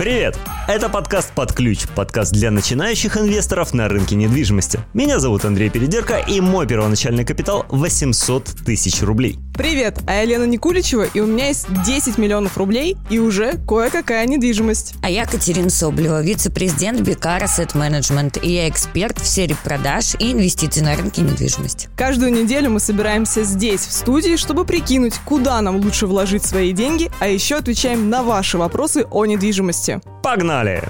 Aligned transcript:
Привет! 0.00 0.38
Это 0.66 0.88
подкаст 0.88 1.34
«Под 1.34 1.52
ключ», 1.52 1.86
подкаст 1.94 2.32
для 2.32 2.50
начинающих 2.50 3.18
инвесторов 3.18 3.74
на 3.74 3.86
рынке 3.86 4.16
недвижимости. 4.16 4.80
Меня 4.94 5.18
зовут 5.18 5.44
Андрей 5.44 5.68
Передерко, 5.68 6.16
и 6.16 6.40
мой 6.40 6.66
первоначальный 6.66 7.26
капитал 7.26 7.66
800 7.68 8.44
тысяч 8.64 9.02
рублей. 9.02 9.38
Привет, 9.54 9.98
а 10.06 10.14
я 10.14 10.24
Лена 10.24 10.44
Никуличева, 10.44 11.04
и 11.12 11.20
у 11.20 11.26
меня 11.26 11.48
есть 11.48 11.66
10 11.84 12.18
миллионов 12.18 12.56
рублей 12.56 12.96
и 13.10 13.18
уже 13.18 13.58
кое-какая 13.68 14.26
недвижимость. 14.26 14.94
А 15.02 15.10
я 15.10 15.26
Катерина 15.26 15.68
Соболева, 15.68 16.22
вице-президент 16.22 17.00
Бикар 17.00 17.42
Asset 17.42 17.74
Management, 17.74 18.40
и 18.42 18.52
я 18.52 18.68
эксперт 18.68 19.18
в 19.20 19.26
сфере 19.26 19.56
продаж 19.62 20.14
и 20.18 20.32
инвестиций 20.32 20.82
на 20.82 20.96
рынке 20.96 21.22
недвижимости. 21.22 21.88
Каждую 21.96 22.32
неделю 22.32 22.70
мы 22.70 22.80
собираемся 22.80 23.44
здесь, 23.44 23.80
в 23.80 23.92
студии, 23.92 24.36
чтобы 24.36 24.64
прикинуть, 24.64 25.14
куда 25.24 25.60
нам 25.60 25.76
лучше 25.76 26.06
вложить 26.06 26.44
свои 26.44 26.72
деньги, 26.72 27.10
а 27.20 27.28
еще 27.28 27.56
отвечаем 27.56 28.08
на 28.08 28.22
ваши 28.22 28.56
вопросы 28.56 29.06
о 29.10 29.26
недвижимости. 29.26 30.00
Погнали! 30.22 30.82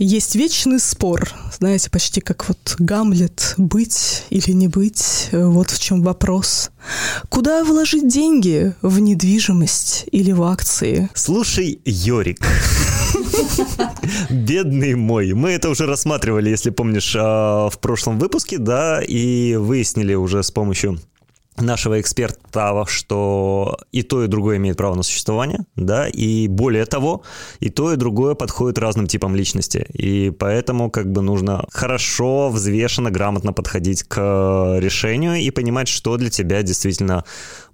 Есть 0.00 0.36
вечный 0.36 0.78
спор, 0.78 1.28
знаете, 1.58 1.90
почти 1.90 2.20
как 2.20 2.46
вот 2.46 2.76
Гамлет, 2.78 3.54
быть 3.56 4.22
или 4.30 4.52
не 4.52 4.68
быть, 4.68 5.28
вот 5.32 5.72
в 5.72 5.80
чем 5.80 6.02
вопрос. 6.02 6.70
Куда 7.28 7.64
вложить 7.64 8.06
деньги? 8.06 8.74
В 8.80 9.00
недвижимость 9.00 10.06
или 10.12 10.30
в 10.30 10.44
акции? 10.44 11.10
Слушай, 11.14 11.80
Йорик, 11.84 12.38
бедный 14.30 14.94
мой, 14.94 15.32
мы 15.32 15.50
это 15.50 15.68
уже 15.68 15.84
рассматривали, 15.86 16.48
если 16.48 16.70
помнишь, 16.70 17.16
а, 17.18 17.68
в 17.68 17.80
прошлом 17.80 18.20
выпуске, 18.20 18.58
да, 18.58 19.02
и 19.02 19.56
выяснили 19.56 20.14
уже 20.14 20.44
с 20.44 20.52
помощью 20.52 21.00
нашего 21.60 22.00
эксперта, 22.00 22.84
что 22.86 23.78
и 23.92 24.02
то, 24.02 24.24
и 24.24 24.26
другое 24.26 24.56
имеет 24.56 24.76
право 24.76 24.94
на 24.94 25.02
существование, 25.02 25.60
да, 25.76 26.08
и 26.08 26.48
более 26.48 26.86
того, 26.86 27.22
и 27.60 27.70
то, 27.70 27.92
и 27.92 27.96
другое 27.96 28.34
подходит 28.34 28.78
разным 28.78 29.06
типам 29.06 29.34
личности, 29.34 29.86
и 29.92 30.30
поэтому 30.30 30.90
как 30.90 31.10
бы 31.10 31.22
нужно 31.22 31.64
хорошо, 31.70 32.50
взвешенно, 32.50 33.10
грамотно 33.10 33.52
подходить 33.52 34.02
к 34.02 34.78
решению 34.78 35.36
и 35.36 35.50
понимать, 35.50 35.88
что 35.88 36.16
для 36.16 36.30
тебя 36.30 36.62
действительно 36.62 37.24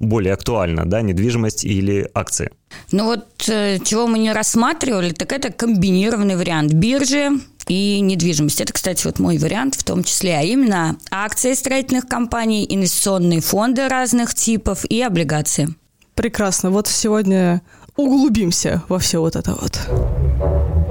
более 0.05 0.35
актуально, 0.35 0.87
да, 0.87 1.03
недвижимость 1.03 1.65
или 1.65 2.09
акции. 2.15 2.51
Ну 2.93 3.05
вот, 3.05 3.49
э, 3.49 3.79
чего 3.85 4.07
мы 4.07 4.19
не 4.19 4.33
рассматривали, 4.33 5.11
так 5.11 5.33
это 5.33 5.51
комбинированный 5.51 6.37
вариант 6.37 6.73
биржи, 6.73 7.31
и 7.67 8.01
недвижимость. 8.01 8.61
Это, 8.61 8.73
кстати, 8.73 9.07
вот 9.07 9.19
мой 9.19 9.39
вариант 9.39 9.75
в 9.75 9.85
том 9.85 10.05
числе, 10.05 10.37
а 10.37 10.43
именно 10.43 10.97
акции 11.11 11.55
строительных 11.55 12.07
компаний, 12.07 12.67
инвестиционные 12.69 13.41
фонды 13.41 13.89
разных 13.89 14.35
типов 14.35 14.85
и 14.85 15.01
облигации. 15.01 15.75
Прекрасно. 16.15 16.71
Вот 16.71 16.89
сегодня 16.89 17.63
углубимся 17.97 18.83
во 18.89 18.99
все 18.99 19.21
вот 19.21 19.37
это 19.37 19.57
вот. 19.61 20.84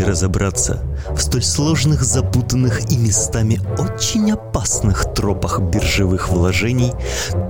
И 0.00 0.04
разобраться 0.04 0.82
в 1.10 1.20
столь 1.20 1.42
сложных, 1.42 2.02
запутанных 2.02 2.90
и 2.90 2.96
местами 2.96 3.60
очень 3.78 4.32
опасных 4.32 5.14
тропах 5.14 5.60
биржевых 5.60 6.28
вложений, 6.28 6.92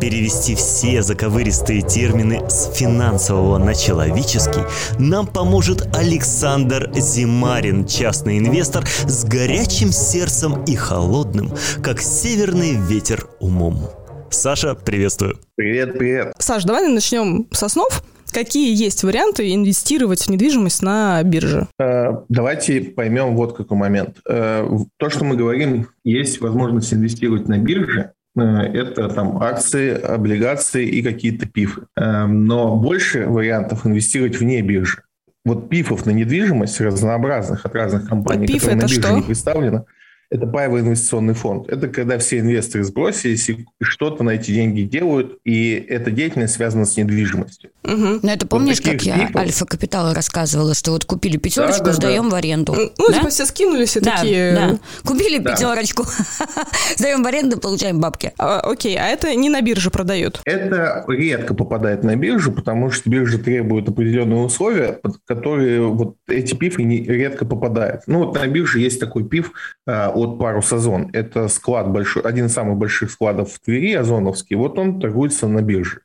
перевести 0.00 0.54
все 0.54 1.02
заковыристые 1.02 1.82
термины 1.82 2.48
с 2.48 2.72
финансового 2.74 3.58
на 3.58 3.74
человеческий, 3.74 4.62
нам 4.98 5.26
поможет 5.26 5.88
Александр 5.96 6.90
Зимарин, 6.94 7.86
частный 7.86 8.38
инвестор 8.38 8.84
с 8.86 9.24
горячим 9.24 9.92
сердцем 9.92 10.64
и 10.64 10.74
холодным, 10.74 11.52
как 11.82 12.00
северный 12.00 12.72
ветер 12.72 13.28
умом. 13.38 13.88
Саша, 14.30 14.74
приветствую. 14.74 15.38
Привет, 15.56 15.98
привет. 15.98 16.32
Саш, 16.38 16.64
давай 16.64 16.88
начнем 16.88 17.48
со 17.52 17.68
снов. 17.68 18.02
Какие 18.33 18.74
есть 18.74 19.02
варианты 19.02 19.55
инвестировать 19.55 20.23
в 20.23 20.30
недвижимость 20.30 20.83
на 20.83 21.23
бирже? 21.23 21.68
Э, 21.79 22.13
давайте 22.29 22.80
поймем 22.80 23.36
вот 23.36 23.57
какой 23.57 23.77
момент. 23.77 24.18
Э, 24.29 24.67
то, 24.96 25.11
что 25.11 25.24
мы 25.24 25.36
говорим, 25.36 25.89
есть 26.05 26.40
возможность 26.40 26.92
инвестировать 26.92 27.48
на 27.48 27.58
бирже, 27.58 28.13
э, 28.36 28.42
это 28.42 29.08
там 29.08 29.42
акции, 29.42 29.92
облигации 29.92 30.86
и 30.86 31.02
какие-то 31.02 31.46
пифы. 31.46 31.83
Но 31.96 32.77
больше 32.77 33.27
вариантов 33.27 33.86
инвестировать 33.86 34.39
вне 34.39 34.63
биржи. 34.63 35.02
Вот 35.45 35.70
пифов 35.70 36.05
на 36.05 36.11
недвижимость 36.11 36.80
разнообразных 36.80 37.64
от 37.64 37.74
разных 37.74 38.08
компаний, 38.08 38.46
Пиф 38.46 38.63
которые 38.63 38.77
на 38.77 38.86
бирже 38.86 39.01
что? 39.01 39.13
не 39.13 39.23
представлены, 39.23 39.85
это 40.30 40.46
паевый 40.46 40.83
инвестиционный 40.83 41.35
фонд. 41.35 41.68
Это 41.68 41.89
когда 41.89 42.18
все 42.18 42.39
инвесторы 42.39 42.85
сбросились 42.85 43.51
и 43.51 43.67
что-то 43.83 44.23
на 44.23 44.30
эти 44.30 44.52
деньги 44.52 44.83
делают, 44.83 45.39
и 45.45 45.73
эта 45.89 46.13
деятельность 46.13 46.55
связана 46.55 46.86
с 46.86 46.96
недвижимостью. 46.96 47.70
Угу. 47.83 48.20
Ну, 48.23 48.29
это 48.29 48.46
помнишь, 48.46 48.79
вот 48.79 48.92
как 48.92 49.02
я 49.02 49.27
типов... 49.27 49.36
Альфа 49.36 49.67
Капитала 49.67 50.14
рассказывала, 50.14 50.74
что 50.74 50.92
вот 50.92 51.05
купили 51.05 51.36
пятерочку, 51.36 51.85
да, 51.85 51.90
да, 51.90 51.92
сдаем 51.95 52.29
да. 52.29 52.36
в 52.36 52.39
аренду. 52.39 52.74
Ну, 52.74 53.08
да? 53.08 53.14
типа 53.14 53.29
все 53.30 53.45
скинулись 53.45 53.96
и 53.96 54.01
да, 54.01 54.17
такие... 54.19 54.52
Да. 54.52 54.79
Купили 55.05 55.39
да. 55.39 55.52
пятерочку, 55.52 56.05
сдаем 56.96 57.24
в 57.24 57.27
аренду, 57.27 57.58
получаем 57.58 58.01
бабки. 58.01 58.33
А, 58.39 58.61
окей, 58.61 58.96
а 58.96 59.07
это 59.07 59.35
не 59.35 59.51
на 59.51 59.61
бирже 59.63 59.90
продают? 59.90 60.40
Это 60.45 61.05
редко 61.08 61.55
попадает 61.55 62.05
на 62.05 62.14
биржу, 62.14 62.52
потому 62.52 62.92
что 62.92 63.11
биржа 63.11 63.39
требует 63.39 63.89
определенные 63.89 64.40
условия, 64.40 64.92
под 64.92 65.17
которые 65.27 65.89
вот 65.89 66.14
эти 66.29 66.55
пифы 66.55 66.85
не, 66.85 67.02
редко 67.02 67.45
попадают. 67.45 68.02
Ну 68.07 68.27
вот 68.27 68.35
на 68.35 68.46
бирже 68.46 68.79
есть 68.79 69.01
такой 69.01 69.24
пиф 69.24 69.52
а, 69.86 70.13
от 70.20 70.39
парус 70.39 70.73
Озон. 70.73 71.11
Это 71.13 71.48
склад 71.48 71.91
большой, 71.91 72.23
один 72.23 72.47
из 72.47 72.53
самых 72.53 72.77
больших 72.77 73.11
складов 73.11 73.53
в 73.53 73.61
Твери, 73.61 73.95
Озоновский. 73.95 74.57
Вот 74.57 74.79
он 74.79 75.01
торгуется 75.01 75.48
на 75.48 75.63
бирже. 75.63 76.01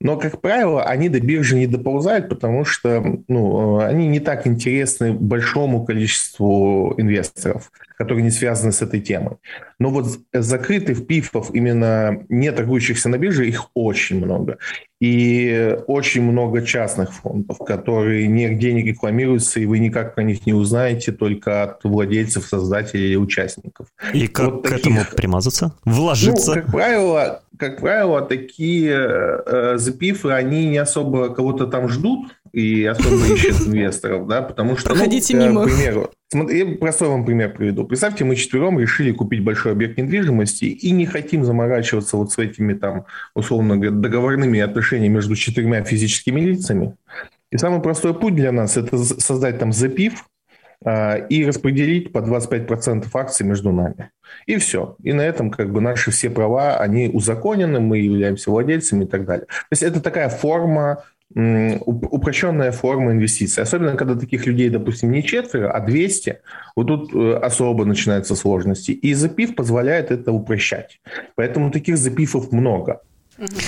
Но, 0.00 0.16
как 0.16 0.40
правило, 0.40 0.84
они 0.84 1.08
до 1.08 1.20
биржи 1.20 1.56
не 1.56 1.66
доползают, 1.66 2.28
потому 2.28 2.64
что 2.64 3.02
ну, 3.26 3.78
они 3.78 4.06
не 4.06 4.20
так 4.20 4.46
интересны 4.46 5.12
большому 5.12 5.84
количеству 5.84 6.94
инвесторов, 6.98 7.72
которые 7.96 8.22
не 8.22 8.30
связаны 8.30 8.70
с 8.70 8.80
этой 8.80 9.00
темой. 9.00 9.38
Но 9.80 9.90
вот 9.90 10.06
закрытых 10.32 11.06
пифов, 11.06 11.50
именно 11.52 12.24
не 12.28 12.52
торгующихся 12.52 13.08
на 13.08 13.18
бирже, 13.18 13.48
их 13.48 13.70
очень 13.74 14.24
много. 14.24 14.58
И 15.00 15.76
очень 15.86 16.22
много 16.22 16.62
частных 16.62 17.12
фондов, 17.12 17.58
которые 17.58 18.26
нигде 18.26 18.72
не 18.72 18.82
рекламируются, 18.82 19.60
и 19.60 19.66
вы 19.66 19.78
никак 19.78 20.14
про 20.14 20.22
них 20.22 20.46
не 20.46 20.52
узнаете, 20.52 21.12
только 21.12 21.64
от 21.64 21.84
владельцев, 21.84 22.46
создателей 22.46 23.10
или 23.10 23.16
участников. 23.16 23.88
И 24.12 24.28
как 24.28 24.46
вот 24.46 24.66
к 24.66 24.70
таких... 24.70 24.86
этому 24.86 25.16
примазаться? 25.16 25.72
Вложиться? 25.84 26.54
Ну, 26.54 26.62
как 26.62 26.72
правило, 26.72 27.42
как 27.58 27.80
правило, 27.80 28.22
такие 28.22 28.94
э, 28.94 29.78
запифы, 29.78 30.30
они 30.30 30.66
не 30.66 30.78
особо 30.78 31.34
кого-то 31.34 31.66
там 31.66 31.88
ждут 31.88 32.34
и 32.52 32.84
особо 32.84 33.34
ищут 33.34 33.60
инвесторов, 33.66 34.26
да, 34.26 34.42
потому 34.42 34.76
что... 34.76 34.90
Проходите 34.90 35.36
ну, 35.36 35.46
мимо. 35.46 35.62
К 35.64 35.66
примеру, 35.66 36.10
я 36.32 36.76
простой 36.76 37.08
вам 37.08 37.24
пример 37.24 37.52
приведу. 37.52 37.84
Представьте, 37.84 38.24
мы 38.24 38.36
четвером 38.36 38.78
решили 38.78 39.12
купить 39.12 39.42
большой 39.42 39.72
объект 39.72 39.98
недвижимости 39.98 40.66
и 40.66 40.90
не 40.90 41.06
хотим 41.06 41.44
заморачиваться 41.44 42.16
вот 42.16 42.32
с 42.32 42.38
этими 42.38 42.74
там, 42.74 43.06
условно 43.34 43.76
говоря, 43.76 43.92
договорными 43.92 44.60
отношениями 44.60 45.14
между 45.14 45.34
четырьмя 45.34 45.82
физическими 45.84 46.40
лицами. 46.40 46.96
И 47.50 47.58
самый 47.58 47.80
простой 47.80 48.14
путь 48.14 48.34
для 48.34 48.52
нас– 48.52 48.76
это 48.76 48.98
создать 48.98 49.58
там 49.58 49.72
запив, 49.72 50.26
и 50.84 51.44
распределить 51.44 52.12
по 52.12 52.18
25% 52.18 53.06
акций 53.12 53.44
между 53.44 53.72
нами. 53.72 54.10
И 54.46 54.56
все. 54.58 54.96
И 55.02 55.12
на 55.12 55.22
этом 55.22 55.50
как 55.50 55.72
бы 55.72 55.80
наши 55.80 56.10
все 56.10 56.30
права, 56.30 56.76
они 56.76 57.08
узаконены, 57.08 57.80
мы 57.80 57.98
являемся 57.98 58.50
владельцами 58.50 59.04
и 59.04 59.06
так 59.06 59.24
далее. 59.24 59.46
То 59.46 59.72
есть 59.72 59.82
это 59.82 60.00
такая 60.00 60.28
форма, 60.28 61.04
упрощенная 61.34 62.72
форма 62.72 63.12
инвестиций. 63.12 63.62
Особенно, 63.62 63.96
когда 63.96 64.14
таких 64.14 64.46
людей, 64.46 64.70
допустим, 64.70 65.12
не 65.12 65.22
четверо, 65.22 65.70
а 65.70 65.80
200, 65.80 66.40
вот 66.74 66.86
тут 66.86 67.14
э, 67.14 67.34
особо 67.34 67.84
начинаются 67.84 68.34
сложности. 68.34 68.92
И 68.92 69.14
запив 69.14 69.54
позволяет 69.54 70.10
это 70.10 70.32
упрощать. 70.32 71.00
Поэтому 71.34 71.70
таких 71.70 71.98
запифов 71.98 72.50
много. 72.50 73.02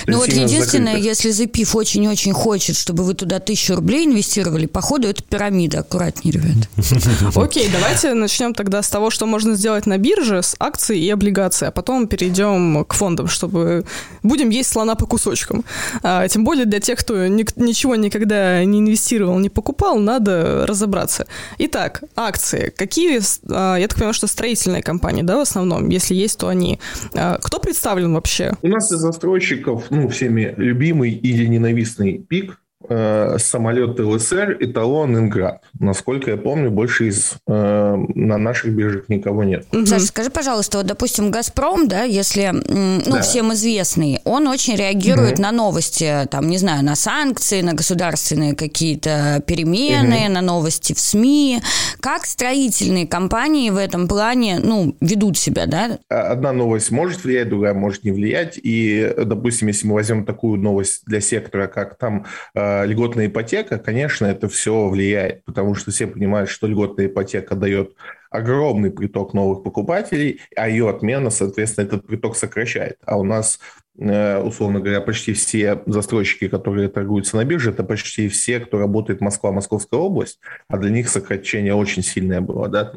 Ну 0.07 0.17
вот 0.17 0.27
единственное, 0.27 0.93
закрыто. 0.93 1.07
если 1.07 1.31
запив 1.31 1.75
очень-очень 1.75 2.33
хочет, 2.33 2.75
чтобы 2.75 3.03
вы 3.03 3.13
туда 3.13 3.39
тысячу 3.39 3.75
рублей 3.75 4.05
инвестировали, 4.05 4.65
походу 4.65 5.07
это 5.07 5.23
пирамида, 5.23 5.79
аккуратнее, 5.79 6.33
ребят. 6.33 6.67
Окей, 7.35 7.69
давайте 7.71 8.13
начнем 8.13 8.53
тогда 8.53 8.81
с 8.81 8.89
того, 8.89 9.09
что 9.09 9.25
можно 9.25 9.55
сделать 9.55 9.85
на 9.85 9.97
бирже 9.97 10.43
с 10.43 10.55
акций 10.59 10.99
и 10.99 11.09
облигаций, 11.09 11.69
а 11.69 11.71
потом 11.71 12.07
перейдем 12.07 12.83
к 12.83 12.93
фондам, 12.93 13.27
чтобы 13.27 13.85
будем 14.23 14.49
есть 14.49 14.69
слона 14.69 14.95
по 14.95 15.05
кусочкам. 15.05 15.63
А, 16.03 16.27
тем 16.27 16.43
более 16.43 16.65
для 16.65 16.81
тех, 16.81 16.99
кто 16.99 17.27
ни, 17.27 17.45
ничего 17.55 17.95
никогда 17.95 18.63
не 18.65 18.79
инвестировал, 18.79 19.39
не 19.39 19.49
покупал, 19.49 19.99
надо 19.99 20.65
разобраться. 20.67 21.27
Итак, 21.59 22.03
акции. 22.17 22.73
Какие, 22.75 23.21
а, 23.49 23.77
я 23.77 23.87
так 23.87 23.95
понимаю, 23.97 24.13
что 24.13 24.27
строительные 24.27 24.83
компании, 24.83 25.21
да, 25.21 25.37
в 25.37 25.41
основном, 25.41 25.87
если 25.87 26.13
есть, 26.13 26.37
то 26.37 26.49
они. 26.49 26.79
А, 27.13 27.39
кто 27.41 27.59
представлен 27.59 28.13
вообще? 28.13 28.53
У 28.61 28.67
нас 28.67 28.89
застройщик 28.89 29.60
застройщиков, 29.61 29.91
ну, 29.91 30.07
всеми 30.09 30.53
любимый 30.57 31.11
или 31.11 31.45
ненавистный 31.45 32.19
ПИК, 32.19 32.61
э, 32.91 33.37
самолет 33.39 33.99
ЛСР, 33.99 34.57
эталон, 34.59 35.17
Инград. 35.17 35.61
Насколько 35.79 36.31
я 36.31 36.37
помню, 36.37 36.69
больше 36.71 37.07
из 37.07 37.33
э, 37.47 37.95
на 38.15 38.37
наших 38.37 38.71
биржах 38.73 39.09
никого 39.09 39.43
нет. 39.43 39.65
Саша, 39.85 40.05
скажи, 40.05 40.29
пожалуйста, 40.29 40.79
вот, 40.79 40.87
допустим, 40.87 41.31
«Газпром», 41.31 41.87
да, 41.87 42.03
если, 42.03 42.51
ну, 42.51 43.15
да. 43.15 43.21
всем 43.21 43.53
известный, 43.53 44.19
он 44.25 44.47
очень 44.47 44.75
реагирует 44.75 45.33
угу. 45.33 45.41
на 45.43 45.51
новости, 45.51 46.27
там, 46.29 46.47
не 46.47 46.57
знаю, 46.57 46.83
на 46.83 46.95
санкции, 46.95 47.61
на 47.61 47.73
государственные 47.73 48.55
какие-то 48.55 49.41
перемены, 49.45 50.25
угу. 50.25 50.33
на 50.33 50.41
новости 50.41 50.93
в 50.93 50.99
СМИ. 50.99 51.61
Как 51.99 52.25
строительные 52.25 53.07
компании 53.07 53.69
в 53.69 53.77
этом 53.77 54.07
плане, 54.07 54.59
ну, 54.59 54.95
ведут 55.01 55.37
себя, 55.37 55.65
да? 55.65 55.99
Одна 56.09 56.51
новость 56.51 56.91
может 56.91 57.23
влиять, 57.23 57.49
другая 57.49 57.73
может 57.73 58.03
не 58.03 58.11
влиять. 58.11 58.59
И, 58.61 59.13
допустим, 59.17 59.69
если 59.69 59.87
мы 59.87 59.93
возьмем 59.95 60.25
такую 60.25 60.59
новость 60.59 61.03
для 61.05 61.21
сектора, 61.21 61.67
как 61.67 61.97
там 61.97 62.25
э, 62.53 62.80
льготная 62.85 63.27
ипотека, 63.27 63.77
конечно, 63.77 64.25
это 64.25 64.47
все 64.49 64.87
влияет, 64.87 65.43
потому 65.45 65.75
что 65.75 65.91
все 65.91 66.07
понимают, 66.07 66.49
что 66.49 66.67
льготная 66.67 67.07
ипотека 67.07 67.55
дает 67.55 67.95
огромный 68.29 68.91
приток 68.91 69.33
новых 69.33 69.63
покупателей, 69.63 70.41
а 70.55 70.69
ее 70.69 70.89
отмена, 70.89 71.29
соответственно, 71.29 71.85
этот 71.85 72.07
приток 72.07 72.35
сокращает. 72.35 72.97
А 73.05 73.17
у 73.17 73.23
нас 73.23 73.59
Э, 73.99 74.41
условно 74.41 74.79
говоря, 74.79 75.01
почти 75.01 75.33
все 75.33 75.83
застройщики, 75.85 76.47
которые 76.47 76.87
торгуются 76.87 77.35
на 77.35 77.43
бирже, 77.43 77.71
это 77.71 77.83
почти 77.83 78.29
все, 78.29 78.59
кто 78.59 78.79
работает 78.79 79.19
Москва, 79.21 79.51
Московская 79.51 79.99
область, 79.99 80.39
а 80.69 80.77
для 80.77 80.89
них 80.89 81.09
сокращение 81.09 81.75
очень 81.75 82.01
сильное 82.01 82.41
было. 82.41 82.69
Да? 82.69 82.93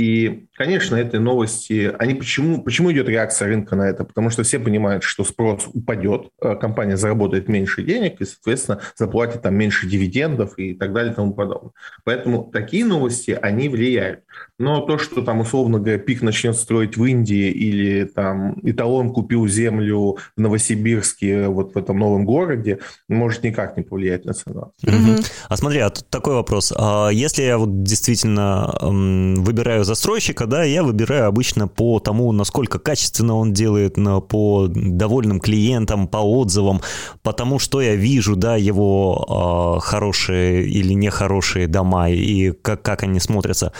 И, 0.00 0.46
конечно, 0.54 0.96
эти 0.96 1.16
новости, 1.16 1.94
они 1.98 2.14
почему, 2.14 2.62
почему 2.62 2.90
идет 2.90 3.06
реакция 3.06 3.48
рынка 3.48 3.76
на 3.76 3.82
это? 3.82 4.04
Потому 4.04 4.30
что 4.30 4.44
все 4.44 4.58
понимают, 4.58 5.04
что 5.04 5.24
спрос 5.24 5.68
упадет, 5.74 6.30
э, 6.40 6.56
компания 6.56 6.96
заработает 6.96 7.48
меньше 7.48 7.82
денег 7.82 8.18
и, 8.18 8.24
соответственно, 8.24 8.80
заплатит 8.96 9.42
там 9.42 9.54
меньше 9.56 9.86
дивидендов 9.86 10.54
и 10.56 10.72
так 10.72 10.94
далее 10.94 11.12
и 11.12 11.14
тому 11.14 11.34
подобное. 11.34 11.72
Поэтому 12.02 12.44
такие 12.50 12.86
новости, 12.86 13.38
они 13.42 13.68
влияют. 13.68 14.20
Но 14.58 14.80
то, 14.80 14.96
что 14.96 15.20
там, 15.20 15.40
условно 15.40 15.78
говоря, 15.78 15.98
ПИК 15.98 16.22
начнет 16.22 16.56
строить 16.56 16.96
в 16.96 17.04
Индии 17.04 17.50
или 17.50 18.04
там 18.04 18.58
Италон 18.62 19.12
купил 19.12 19.46
землю 19.48 20.16
в 20.34 20.40
Новосибирске, 20.40 21.48
вот 21.48 21.74
в 21.74 21.76
этом 21.76 21.98
новом 21.98 22.24
городе, 22.24 22.78
может 23.06 23.42
никак 23.42 23.76
не 23.76 23.82
повлиять 23.82 24.24
на 24.24 24.32
цену. 24.32 24.72
Угу. 24.82 25.24
А 25.48 25.56
смотри, 25.58 25.80
а 25.80 25.90
тут 25.90 26.08
такой 26.08 26.36
вопрос. 26.36 26.72
А 26.74 27.10
если 27.10 27.42
я 27.42 27.58
вот 27.58 27.82
действительно 27.82 28.74
выбираю 28.80 29.84
застройщика, 29.90 30.46
да, 30.46 30.62
я 30.62 30.82
выбираю 30.84 31.26
обычно 31.26 31.66
по 31.66 31.98
тому, 31.98 32.30
насколько 32.32 32.78
качественно 32.78 33.34
он 33.34 33.52
делает, 33.52 33.96
по 34.28 34.68
довольным 34.68 35.40
клиентам, 35.40 36.06
по 36.06 36.18
отзывам, 36.18 36.80
по 37.22 37.32
тому, 37.32 37.58
что 37.58 37.80
я 37.80 37.96
вижу, 37.96 38.36
да, 38.36 38.56
его 38.56 39.76
э, 39.78 39.80
хорошие 39.80 40.68
или 40.68 40.92
нехорошие 40.92 41.66
дома 41.66 42.08
и 42.08 42.52
как, 42.52 42.82
как 42.82 43.02
они 43.02 43.18
смотрятся 43.20 43.72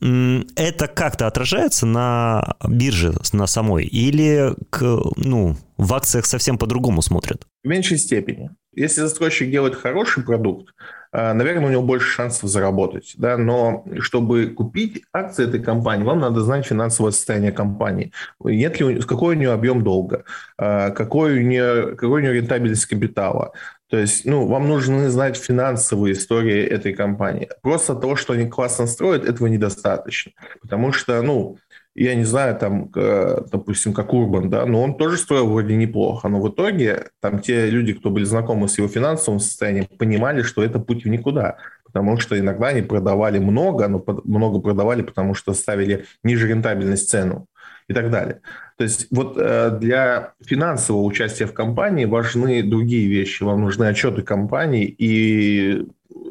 это 0.00 0.88
как-то 0.88 1.26
отражается 1.26 1.86
на 1.86 2.56
бирже, 2.66 3.12
на 3.32 3.46
самой? 3.46 3.84
Или 3.84 4.54
к, 4.70 4.80
ну, 5.16 5.56
в 5.76 5.94
акциях 5.94 6.24
совсем 6.24 6.56
по-другому 6.56 7.02
смотрят? 7.02 7.46
В 7.62 7.68
меньшей 7.68 7.98
степени. 7.98 8.50
Если 8.74 9.02
застройщик 9.02 9.50
делает 9.50 9.74
хороший 9.74 10.24
продукт, 10.24 10.72
наверное, 11.12 11.66
у 11.66 11.70
него 11.70 11.82
больше 11.82 12.08
шансов 12.08 12.48
заработать. 12.48 13.14
Да? 13.18 13.36
Но 13.36 13.84
чтобы 14.00 14.46
купить 14.46 15.04
акции 15.12 15.46
этой 15.46 15.62
компании, 15.62 16.04
вам 16.04 16.20
надо 16.20 16.40
знать 16.40 16.66
финансовое 16.66 17.12
состояние 17.12 17.52
компании. 17.52 18.12
Нет 18.42 18.80
ли, 18.80 19.00
какой 19.02 19.36
у 19.36 19.38
нее 19.38 19.52
объем 19.52 19.82
долга, 19.84 20.24
а, 20.56 20.90
какой 20.90 21.38
у 21.38 21.42
нее, 21.42 21.96
какой 21.96 22.20
у 22.20 22.24
нее 22.24 22.34
рентабельность 22.34 22.86
капитала, 22.86 23.52
то 23.92 23.98
есть, 23.98 24.24
ну, 24.24 24.46
вам 24.46 24.68
нужно 24.68 25.10
знать 25.10 25.36
финансовые 25.36 26.14
истории 26.14 26.64
этой 26.64 26.94
компании. 26.94 27.50
Просто 27.60 27.94
того, 27.94 28.16
что 28.16 28.32
они 28.32 28.48
классно 28.48 28.86
строят, 28.86 29.26
этого 29.26 29.48
недостаточно. 29.48 30.32
Потому 30.62 30.92
что, 30.92 31.20
ну, 31.20 31.58
я 31.94 32.14
не 32.14 32.24
знаю, 32.24 32.56
там, 32.56 32.90
допустим, 32.90 33.92
как 33.92 34.14
Урбан, 34.14 34.48
да, 34.48 34.64
но 34.66 34.82
он 34.82 34.96
тоже 34.96 35.18
строил 35.18 35.48
вроде 35.48 35.76
неплохо, 35.76 36.28
но 36.28 36.40
в 36.40 36.48
итоге 36.48 37.08
там 37.20 37.38
те 37.40 37.68
люди, 37.68 37.92
кто 37.92 38.10
были 38.10 38.24
знакомы 38.24 38.68
с 38.68 38.78
его 38.78 38.88
финансовым 38.88 39.40
состоянием, 39.40 39.86
понимали, 39.98 40.42
что 40.42 40.62
это 40.62 40.78
путь 40.78 41.04
в 41.04 41.08
никуда, 41.08 41.58
потому 41.84 42.18
что 42.18 42.38
иногда 42.38 42.68
они 42.68 42.82
продавали 42.82 43.38
много, 43.38 43.88
но 43.88 44.02
много 44.24 44.60
продавали, 44.60 45.02
потому 45.02 45.34
что 45.34 45.52
ставили 45.52 46.06
ниже 46.22 46.48
рентабельность 46.48 47.10
цену 47.10 47.46
и 47.88 47.94
так 47.94 48.10
далее. 48.10 48.40
То 48.78 48.84
есть 48.84 49.08
вот 49.10 49.36
э, 49.36 49.76
для 49.80 50.32
финансового 50.44 51.02
участия 51.02 51.46
в 51.46 51.52
компании 51.52 52.04
важны 52.04 52.62
другие 52.62 53.08
вещи. 53.08 53.42
Вам 53.42 53.60
нужны 53.60 53.84
отчеты 53.84 54.22
компании 54.22 54.84
и 54.86 55.86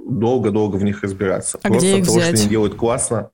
долго-долго 0.07 0.77
в 0.77 0.83
них 0.83 1.03
разбираться. 1.03 1.59
А 1.61 1.67
Просто 1.67 1.87
где 1.87 1.99
их 1.99 2.05
того, 2.05 2.17
взять? 2.17 2.35
что 2.35 2.41
они 2.41 2.49
делают 2.49 2.75
классно. 2.75 3.29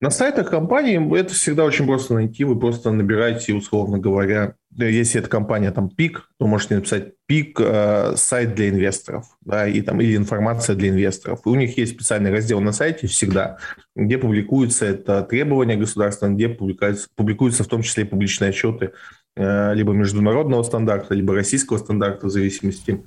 На 0.00 0.10
сайтах 0.10 0.50
компании 0.50 1.18
это 1.18 1.32
всегда 1.32 1.64
очень 1.64 1.86
просто 1.86 2.14
найти. 2.14 2.44
Вы 2.44 2.58
просто 2.58 2.90
набираете, 2.90 3.54
условно 3.54 3.98
говоря, 3.98 4.54
если 4.76 5.20
это 5.20 5.30
компания 5.30 5.70
там 5.70 5.88
ПИК, 5.88 6.28
то 6.38 6.46
можете 6.46 6.74
написать 6.74 7.12
ПИК 7.26 7.60
э, 7.60 8.12
сайт 8.16 8.54
для 8.54 8.70
инвесторов, 8.70 9.24
да, 9.40 9.66
и 9.66 9.80
там 9.82 10.00
или 10.00 10.16
информация 10.16 10.74
для 10.74 10.88
инвесторов. 10.88 11.40
И 11.46 11.48
у 11.48 11.54
них 11.54 11.78
есть 11.78 11.92
специальный 11.92 12.32
раздел 12.32 12.60
на 12.60 12.72
сайте 12.72 13.06
всегда, 13.06 13.58
где 13.94 14.18
публикуются 14.18 14.84
это 14.86 15.22
требования 15.22 15.76
государства, 15.76 16.26
где 16.26 16.48
публикуются, 16.48 17.08
публикуются 17.14 17.64
в 17.64 17.68
том 17.68 17.82
числе 17.82 18.04
публичные 18.04 18.50
отчеты 18.50 18.92
э, 19.36 19.74
либо 19.74 19.92
международного 19.92 20.64
стандарта, 20.64 21.14
либо 21.14 21.34
российского 21.34 21.78
стандарта 21.78 22.26
в 22.26 22.30
зависимости. 22.30 23.02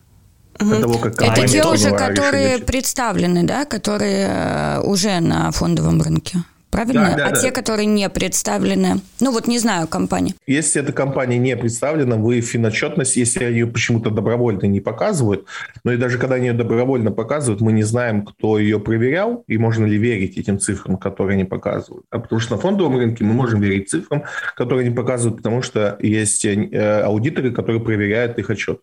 От 0.58 0.82
того, 0.82 0.98
как 0.98 1.22
Это 1.22 1.48
те 1.48 1.64
уже, 1.64 1.92
которые 1.92 2.46
решение. 2.46 2.66
представлены, 2.66 3.44
да, 3.44 3.66
которые 3.66 4.28
э, 4.28 4.82
уже 4.82 5.20
на 5.20 5.52
фондовом 5.52 6.02
рынке? 6.02 6.40
Правильно? 6.70 7.10
Да, 7.12 7.16
да, 7.16 7.28
а 7.28 7.32
да. 7.32 7.42
те, 7.42 7.52
которые 7.52 7.86
не 7.86 8.10
представлены, 8.10 9.02
ну 9.20 9.32
вот 9.32 9.48
не 9.48 9.60
знаю, 9.60 9.88
компания. 9.88 10.34
Если 10.46 10.82
эта 10.82 10.92
компания 10.94 11.38
не 11.38 11.56
представлена, 11.58 12.16
вы 12.16 12.42
финотчетность, 12.42 13.16
если 13.16 13.44
они 13.44 13.58
ее 13.58 13.68
почему-то 13.68 14.10
добровольно 14.10 14.66
не 14.66 14.80
показывают, 14.80 15.46
но 15.84 15.94
и 15.94 15.98
даже 15.98 16.18
когда 16.18 16.36
они 16.36 16.48
ее 16.48 16.54
добровольно 16.54 17.12
показывают, 17.12 17.62
мы 17.62 17.72
не 17.72 17.84
знаем, 17.84 18.26
кто 18.26 18.60
ее 18.60 18.80
проверял, 18.80 19.44
и 19.48 19.58
можно 19.58 19.86
ли 19.86 19.98
верить 19.98 20.38
этим 20.38 20.60
цифрам, 20.60 20.98
которые 20.98 21.36
они 21.36 21.46
показывают. 21.46 22.06
А 22.12 22.20
потому 22.20 22.40
что 22.40 22.56
на 22.56 22.62
фондовом 22.62 22.98
рынке 22.98 23.24
мы 23.24 23.34
можем 23.34 23.60
верить 23.60 23.90
цифрам, 23.90 24.24
которые 24.56 24.86
они 24.88 24.96
показывают, 24.96 25.38
потому 25.38 25.62
что 25.62 25.98
есть 26.02 26.46
э, 26.46 27.02
аудиторы, 27.02 27.52
которые 27.52 27.82
проверяют 27.82 28.38
их 28.40 28.50
отчет. 28.50 28.82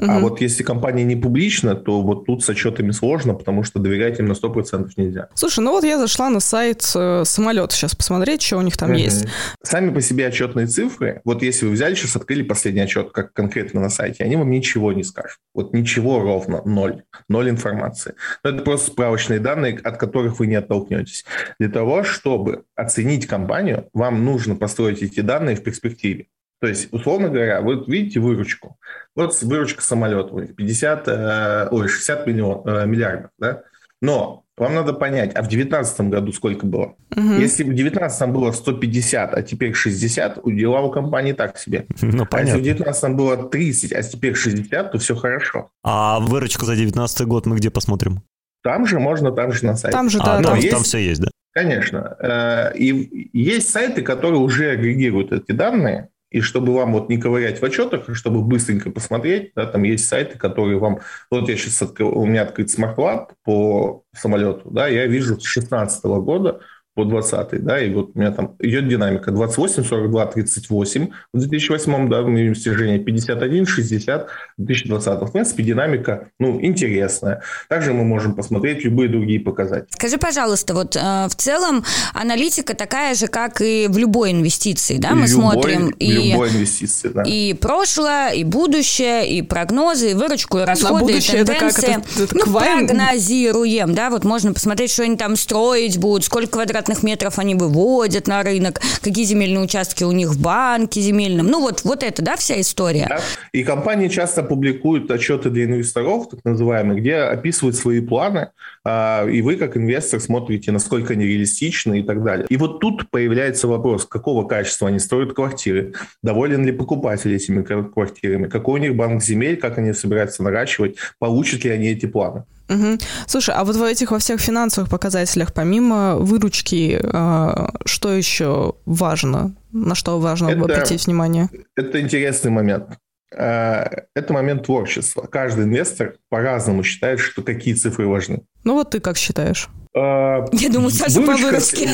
Угу. 0.00 0.10
А 0.10 0.18
вот 0.18 0.40
если 0.40 0.62
компания 0.62 1.04
не 1.04 1.16
публична, 1.16 1.74
то 1.74 2.00
вот 2.00 2.24
тут 2.24 2.42
с 2.42 2.48
отчетами 2.48 2.90
сложно, 2.90 3.34
потому 3.34 3.62
что 3.64 3.78
доверять 3.78 4.18
им 4.18 4.26
на 4.26 4.32
100% 4.32 4.90
нельзя. 4.96 5.28
Слушай, 5.34 5.60
ну 5.60 5.72
вот 5.72 5.84
я 5.84 5.98
зашла 5.98 6.30
на 6.30 6.40
сайт 6.40 6.90
э, 6.94 7.22
самолета 7.26 7.74
сейчас 7.74 7.94
посмотреть, 7.94 8.40
что 8.40 8.56
у 8.56 8.62
них 8.62 8.76
там 8.78 8.90
угу. 8.90 8.98
есть. 8.98 9.26
Сами 9.62 9.92
по 9.92 10.00
себе 10.00 10.26
отчетные 10.26 10.66
цифры, 10.66 11.20
вот 11.24 11.42
если 11.42 11.66
вы 11.66 11.72
взяли 11.72 11.94
сейчас, 11.94 12.16
открыли 12.16 12.42
последний 12.42 12.80
отчет, 12.80 13.10
как 13.12 13.34
конкретно 13.34 13.80
на 13.80 13.90
сайте, 13.90 14.24
они 14.24 14.36
вам 14.36 14.50
ничего 14.50 14.92
не 14.92 15.04
скажут. 15.04 15.38
Вот 15.54 15.74
ничего 15.74 16.20
ровно, 16.20 16.62
ноль. 16.64 17.02
Ноль 17.28 17.50
информации. 17.50 18.14
Но 18.42 18.50
это 18.50 18.62
просто 18.62 18.90
справочные 18.92 19.38
данные, 19.38 19.78
от 19.78 19.98
которых 19.98 20.38
вы 20.38 20.46
не 20.46 20.54
оттолкнетесь. 20.54 21.26
Для 21.58 21.68
того, 21.68 22.04
чтобы 22.04 22.64
оценить 22.74 23.26
компанию, 23.26 23.88
вам 23.92 24.24
нужно 24.24 24.56
построить 24.56 25.02
эти 25.02 25.20
данные 25.20 25.56
в 25.56 25.62
перспективе. 25.62 26.26
То 26.60 26.66
есть, 26.66 26.92
условно 26.92 27.28
говоря, 27.28 27.62
вы 27.62 27.82
видите 27.86 28.20
выручку. 28.20 28.76
Вот 29.16 29.40
выручка 29.42 29.82
самолета 29.82 30.34
у 30.34 30.40
них 30.40 30.54
50, 30.54 31.08
э, 31.08 31.68
ой, 31.70 31.88
60 31.88 32.26
миллион, 32.26 32.68
э, 32.68 32.86
миллиардов, 32.86 33.30
да? 33.38 33.62
Но 34.02 34.44
вам 34.56 34.74
надо 34.74 34.92
понять, 34.92 35.34
а 35.34 35.42
в 35.42 35.48
2019 35.48 36.00
году 36.10 36.32
сколько 36.32 36.66
было? 36.66 36.94
Угу. 37.16 37.34
Если 37.38 37.62
в 37.62 37.68
2019 37.68 38.28
было 38.28 38.52
150, 38.52 39.34
а 39.34 39.42
теперь 39.42 39.72
60, 39.72 40.40
у 40.42 40.50
дела 40.50 40.82
у 40.82 40.90
компании 40.90 41.32
так 41.32 41.58
себе. 41.58 41.86
Ну, 42.02 42.26
понятно. 42.26 42.38
А 42.38 42.40
если 42.40 42.58
в 42.58 42.62
2019 42.62 43.16
было 43.16 43.48
30, 43.48 43.92
а 43.92 44.02
теперь 44.02 44.34
60, 44.34 44.92
то 44.92 44.98
все 44.98 45.16
хорошо. 45.16 45.70
А 45.82 46.20
выручку 46.20 46.66
за 46.66 46.72
2019 46.72 47.26
год 47.26 47.46
мы 47.46 47.56
где 47.56 47.70
посмотрим? 47.70 48.22
Там 48.62 48.86
же 48.86 48.98
можно, 48.98 49.32
там 49.32 49.52
же 49.52 49.64
на 49.64 49.76
сайте. 49.76 49.96
Там 49.96 50.10
же, 50.10 50.18
да. 50.18 50.38
А, 50.38 50.42
там, 50.42 50.56
есть, 50.56 50.70
там 50.70 50.82
все 50.82 50.98
есть, 50.98 51.22
да? 51.22 51.30
Конечно. 51.52 52.16
Э, 52.20 52.76
и 52.76 53.30
есть 53.32 53.70
сайты, 53.70 54.02
которые 54.02 54.40
уже 54.40 54.70
агрегируют 54.72 55.32
эти 55.32 55.52
данные, 55.52 56.10
и 56.30 56.40
чтобы 56.40 56.74
вам 56.74 56.92
вот 56.92 57.08
не 57.08 57.18
ковырять 57.18 57.60
в 57.60 57.64
отчетах, 57.64 58.08
а 58.08 58.14
чтобы 58.14 58.42
быстренько 58.42 58.90
посмотреть, 58.90 59.52
да, 59.54 59.66
там 59.66 59.82
есть 59.82 60.06
сайты, 60.06 60.38
которые 60.38 60.78
вам... 60.78 61.00
Вот 61.30 61.48
я 61.48 61.56
сейчас 61.56 61.82
открыл, 61.82 62.16
у 62.16 62.24
меня 62.24 62.42
открыт 62.42 62.70
смарт 62.70 63.32
по 63.44 64.04
самолету, 64.12 64.70
да, 64.70 64.86
я 64.86 65.06
вижу 65.06 65.34
с 65.34 65.42
2016 65.42 66.04
года 66.04 66.60
по 67.00 67.04
по 67.04 67.10
20 67.10 67.64
да, 67.64 67.80
и 67.80 67.92
вот 67.92 68.10
у 68.14 68.18
меня 68.18 68.30
там 68.30 68.56
идет 68.58 68.88
динамика 68.88 69.30
28, 69.30 69.84
42, 69.84 70.26
38 70.26 71.08
в 71.32 71.38
2008, 71.38 72.08
да, 72.08 72.22
мы 72.22 72.30
имеем 72.30 72.54
снижение 72.54 72.98
51, 72.98 73.66
60 73.66 74.28
в 74.58 74.62
2020. 74.64 75.28
В 75.28 75.32
принципе, 75.32 75.62
динамика, 75.62 76.28
ну, 76.38 76.60
интересная. 76.60 77.42
Также 77.68 77.92
мы 77.92 78.04
можем 78.04 78.34
посмотреть 78.34 78.84
любые 78.84 79.08
другие 79.08 79.40
показатели. 79.40 79.88
Скажи, 79.90 80.18
пожалуйста, 80.18 80.74
вот 80.74 80.96
э, 80.96 81.26
в 81.28 81.34
целом 81.36 81.84
аналитика 82.14 82.74
такая 82.74 83.14
же, 83.14 83.26
как 83.26 83.60
и 83.60 83.86
в 83.88 83.98
любой 83.98 84.32
инвестиции, 84.32 84.98
да, 84.98 85.10
мы 85.10 85.26
любой, 85.26 85.28
смотрим 85.28 85.88
и, 85.90 86.30
любой 86.30 86.50
инвестиции, 86.50 87.08
да. 87.08 87.22
и 87.22 87.54
прошлое, 87.54 88.32
и 88.32 88.44
будущее, 88.44 89.28
и 89.28 89.42
прогнозы, 89.42 90.10
и 90.10 90.14
выручку, 90.14 90.58
и 90.58 90.62
расходы, 90.62 91.12
и 91.12 91.20
тенденции. 91.20 91.40
Это 91.40 91.54
как, 91.54 91.78
это, 91.78 92.22
это 92.22 92.36
ну, 92.36 92.52
прогнозируем, 92.52 93.94
да, 93.94 94.10
вот 94.10 94.24
можно 94.24 94.52
посмотреть, 94.52 94.90
что 94.90 95.02
они 95.04 95.16
там 95.16 95.36
строить 95.36 95.98
будут, 95.98 96.24
сколько 96.24 96.50
квадратных 96.50 96.89
метров 97.02 97.38
они 97.38 97.54
выводят 97.54 98.26
на 98.26 98.42
рынок, 98.42 98.80
какие 99.02 99.24
земельные 99.24 99.62
участки 99.62 100.04
у 100.04 100.12
них 100.12 100.28
в 100.28 100.40
банке 100.40 101.00
земельном. 101.00 101.46
Ну, 101.46 101.60
вот, 101.60 101.82
вот 101.84 102.02
это, 102.02 102.22
да, 102.22 102.36
вся 102.36 102.60
история. 102.60 103.20
И 103.52 103.62
компании 103.62 104.08
часто 104.08 104.42
публикуют 104.42 105.10
отчеты 105.10 105.50
для 105.50 105.64
инвесторов, 105.64 106.28
так 106.28 106.40
называемые, 106.44 107.00
где 107.00 107.16
описывают 107.16 107.76
свои 107.76 108.00
планы, 108.00 108.48
а, 108.84 109.26
и 109.26 109.42
вы, 109.42 109.56
как 109.56 109.76
инвестор, 109.76 110.20
смотрите, 110.20 110.72
насколько 110.72 111.12
они 111.12 111.24
реалистичны 111.24 112.00
и 112.00 112.02
так 112.02 112.22
далее. 112.22 112.46
И 112.48 112.56
вот 112.56 112.80
тут 112.80 113.10
появляется 113.10 113.68
вопрос, 113.68 114.06
какого 114.06 114.46
качества 114.46 114.88
они 114.88 114.98
строят 114.98 115.34
квартиры, 115.34 115.94
доволен 116.22 116.64
ли 116.64 116.72
покупатель 116.72 117.34
этими 117.34 117.62
квартирами, 117.62 118.48
какой 118.48 118.80
у 118.80 118.82
них 118.82 118.96
банк 118.96 119.22
земель, 119.22 119.56
как 119.56 119.78
они 119.78 119.92
собираются 119.92 120.42
наращивать, 120.42 120.96
получат 121.18 121.64
ли 121.64 121.70
они 121.70 121.88
эти 121.88 122.06
планы. 122.06 122.44
Угу. 122.70 122.98
Слушай, 123.26 123.54
а 123.56 123.64
вот 123.64 123.74
в 123.76 123.82
этих 123.82 124.12
во 124.12 124.18
всех 124.18 124.40
финансовых 124.40 124.88
показателях, 124.88 125.52
помимо 125.52 126.16
выручки, 126.16 127.00
а, 127.02 127.72
что 127.84 128.12
еще 128.12 128.74
важно? 128.86 129.54
На 129.72 129.94
что 129.94 130.18
важно 130.20 130.48
это, 130.50 130.60
обратить 130.62 131.06
внимание? 131.06 131.48
Это 131.76 132.00
интересный 132.00 132.52
момент. 132.52 132.98
А, 133.36 133.90
это 134.14 134.32
момент 134.32 134.66
творчества. 134.66 135.26
Каждый 135.30 135.64
инвестор 135.64 136.14
по-разному 136.28 136.84
считает, 136.84 137.18
что 137.18 137.42
какие 137.42 137.74
цифры 137.74 138.06
важны. 138.06 138.42
Ну 138.62 138.74
вот 138.74 138.90
ты 138.90 139.00
как 139.00 139.16
считаешь? 139.16 139.68
А, 139.96 140.44
Я 140.52 140.68
думаю, 140.68 140.90
Саша 140.90 141.20
по 141.22 141.36
выручке. 141.36 141.88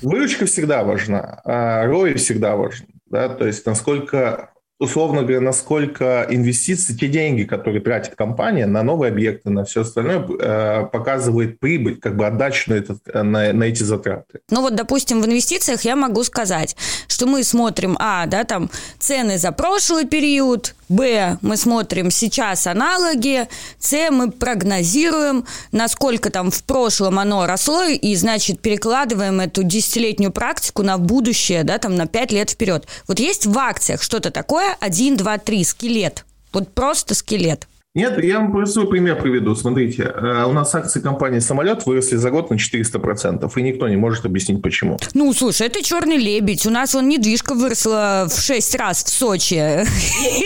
Выручка 0.00 0.46
всегда 0.46 0.82
важна, 0.82 1.42
а 1.44 1.86
ROI 1.86 2.14
всегда 2.14 2.56
важен. 2.56 2.86
Да? 3.10 3.28
То 3.28 3.46
есть 3.46 3.66
насколько 3.66 4.50
условно 4.80 5.20
говоря, 5.20 5.40
насколько 5.40 6.26
инвестиции, 6.28 6.94
те 6.94 7.06
деньги, 7.06 7.44
которые 7.44 7.82
тратит 7.82 8.16
компания 8.16 8.66
на 8.66 8.82
новые 8.82 9.12
объекты, 9.12 9.50
на 9.50 9.64
все 9.64 9.82
остальное, 9.82 10.26
э, 10.26 10.86
показывает 10.90 11.60
прибыль, 11.60 11.96
как 11.96 12.16
бы 12.16 12.26
отдачу 12.26 12.70
на, 12.70 12.74
этот, 12.74 13.06
на, 13.06 13.52
на 13.52 13.64
эти 13.64 13.82
затраты. 13.82 14.40
Ну 14.50 14.62
вот, 14.62 14.74
допустим, 14.74 15.20
в 15.20 15.26
инвестициях 15.26 15.82
я 15.82 15.96
могу 15.96 16.24
сказать, 16.24 16.76
что 17.08 17.26
мы 17.26 17.44
смотрим, 17.44 17.96
а, 18.00 18.24
да, 18.26 18.44
там, 18.44 18.70
цены 18.98 19.36
за 19.36 19.52
прошлый 19.52 20.06
период, 20.06 20.74
б, 20.88 21.36
мы 21.42 21.58
смотрим 21.58 22.10
сейчас 22.10 22.66
аналоги, 22.66 23.48
с, 23.78 24.10
мы 24.10 24.30
прогнозируем, 24.30 25.44
насколько 25.72 26.30
там 26.30 26.50
в 26.50 26.64
прошлом 26.64 27.18
оно 27.18 27.46
росло, 27.46 27.84
и, 27.84 28.14
значит, 28.14 28.60
перекладываем 28.60 29.40
эту 29.40 29.62
десятилетнюю 29.62 30.32
практику 30.32 30.82
на 30.82 30.96
будущее, 30.96 31.64
да, 31.64 31.76
там, 31.76 31.96
на 31.96 32.06
пять 32.06 32.32
лет 32.32 32.50
вперед. 32.50 32.88
Вот 33.06 33.20
есть 33.20 33.44
в 33.44 33.58
акциях 33.58 34.02
что-то 34.02 34.30
такое, 34.30 34.69
один, 34.80 35.16
два, 35.16 35.38
три, 35.38 35.64
скелет. 35.64 36.24
Вот 36.52 36.72
просто 36.74 37.14
скелет. 37.14 37.66
Нет, 37.92 38.22
я 38.22 38.38
вам 38.38 38.52
простой 38.52 38.88
пример 38.88 39.20
приведу. 39.20 39.56
Смотрите, 39.56 40.04
э, 40.04 40.44
у 40.44 40.52
нас 40.52 40.72
акции 40.76 41.00
компании 41.00 41.40
«Самолет» 41.40 41.86
выросли 41.86 42.14
за 42.14 42.30
год 42.30 42.48
на 42.48 42.54
400%, 42.54 43.50
и 43.56 43.62
никто 43.62 43.88
не 43.88 43.96
может 43.96 44.24
объяснить, 44.24 44.62
почему. 44.62 44.96
Ну, 45.12 45.32
слушай, 45.32 45.66
это 45.66 45.82
«Черный 45.82 46.16
лебедь». 46.16 46.66
У 46.66 46.70
нас 46.70 46.94
он 46.94 47.08
недвижка 47.08 47.54
выросла 47.54 48.28
в 48.30 48.40
6 48.40 48.76
раз 48.76 49.02
в 49.02 49.08
Сочи. 49.08 49.54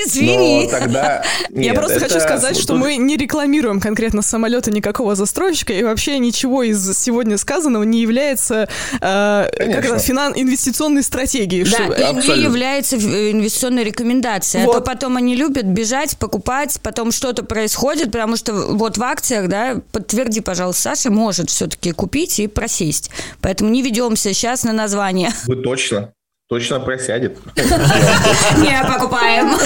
Извини. 0.07 0.71
тогда... 0.71 1.23
Я 1.51 1.75
просто 1.75 2.01
хочу 2.01 2.19
сказать, 2.19 2.57
что 2.57 2.77
мы 2.77 2.97
не 2.97 3.19
рекламируем 3.19 3.79
конкретно 3.79 4.23
самолеты 4.23 4.71
никакого 4.71 5.15
застройщика, 5.15 5.75
и 5.75 5.83
вообще 5.83 6.19
ничего 6.19 6.63
из 6.63 6.97
сегодня 6.97 7.37
сказанного 7.37 7.83
не 7.83 8.01
является 8.01 8.71
э, 9.03 9.07
инвестиционной 9.07 11.03
стратегией. 11.03 11.65
Да, 11.71 12.11
и 12.11 12.15
не 12.15 12.43
является 12.43 12.97
э, 12.97 13.33
инвестиционной 13.33 13.85
рекомендацией. 13.85 14.65
А 14.65 14.73
то 14.73 14.81
потом 14.81 15.19
они 15.19 15.37
любят 15.37 15.67
бежать, 15.67 16.17
покупать, 16.17 16.81
потом 16.83 17.13
что 17.13 17.34
что-то 17.35 17.45
происходит, 17.45 18.13
потому 18.13 18.37
что 18.37 18.53
вот 18.53 18.97
в 18.97 19.03
акциях, 19.03 19.49
да, 19.49 19.81
подтверди, 19.93 20.41
пожалуйста, 20.41 20.95
Саша 20.95 21.11
может 21.11 21.51
все-таки 21.51 21.93
купить 21.93 22.39
и 22.39 22.47
просесть. 22.47 23.11
Поэтому 23.41 23.71
не 23.71 23.83
ведемся 23.83 24.33
сейчас 24.33 24.65
на 24.65 24.73
название. 24.73 25.31
Вы 25.47 25.57
точно? 25.57 26.13
Точно 26.49 26.79
просядет. 26.79 27.39
Не 27.57 28.93
покупаем. 28.93 29.59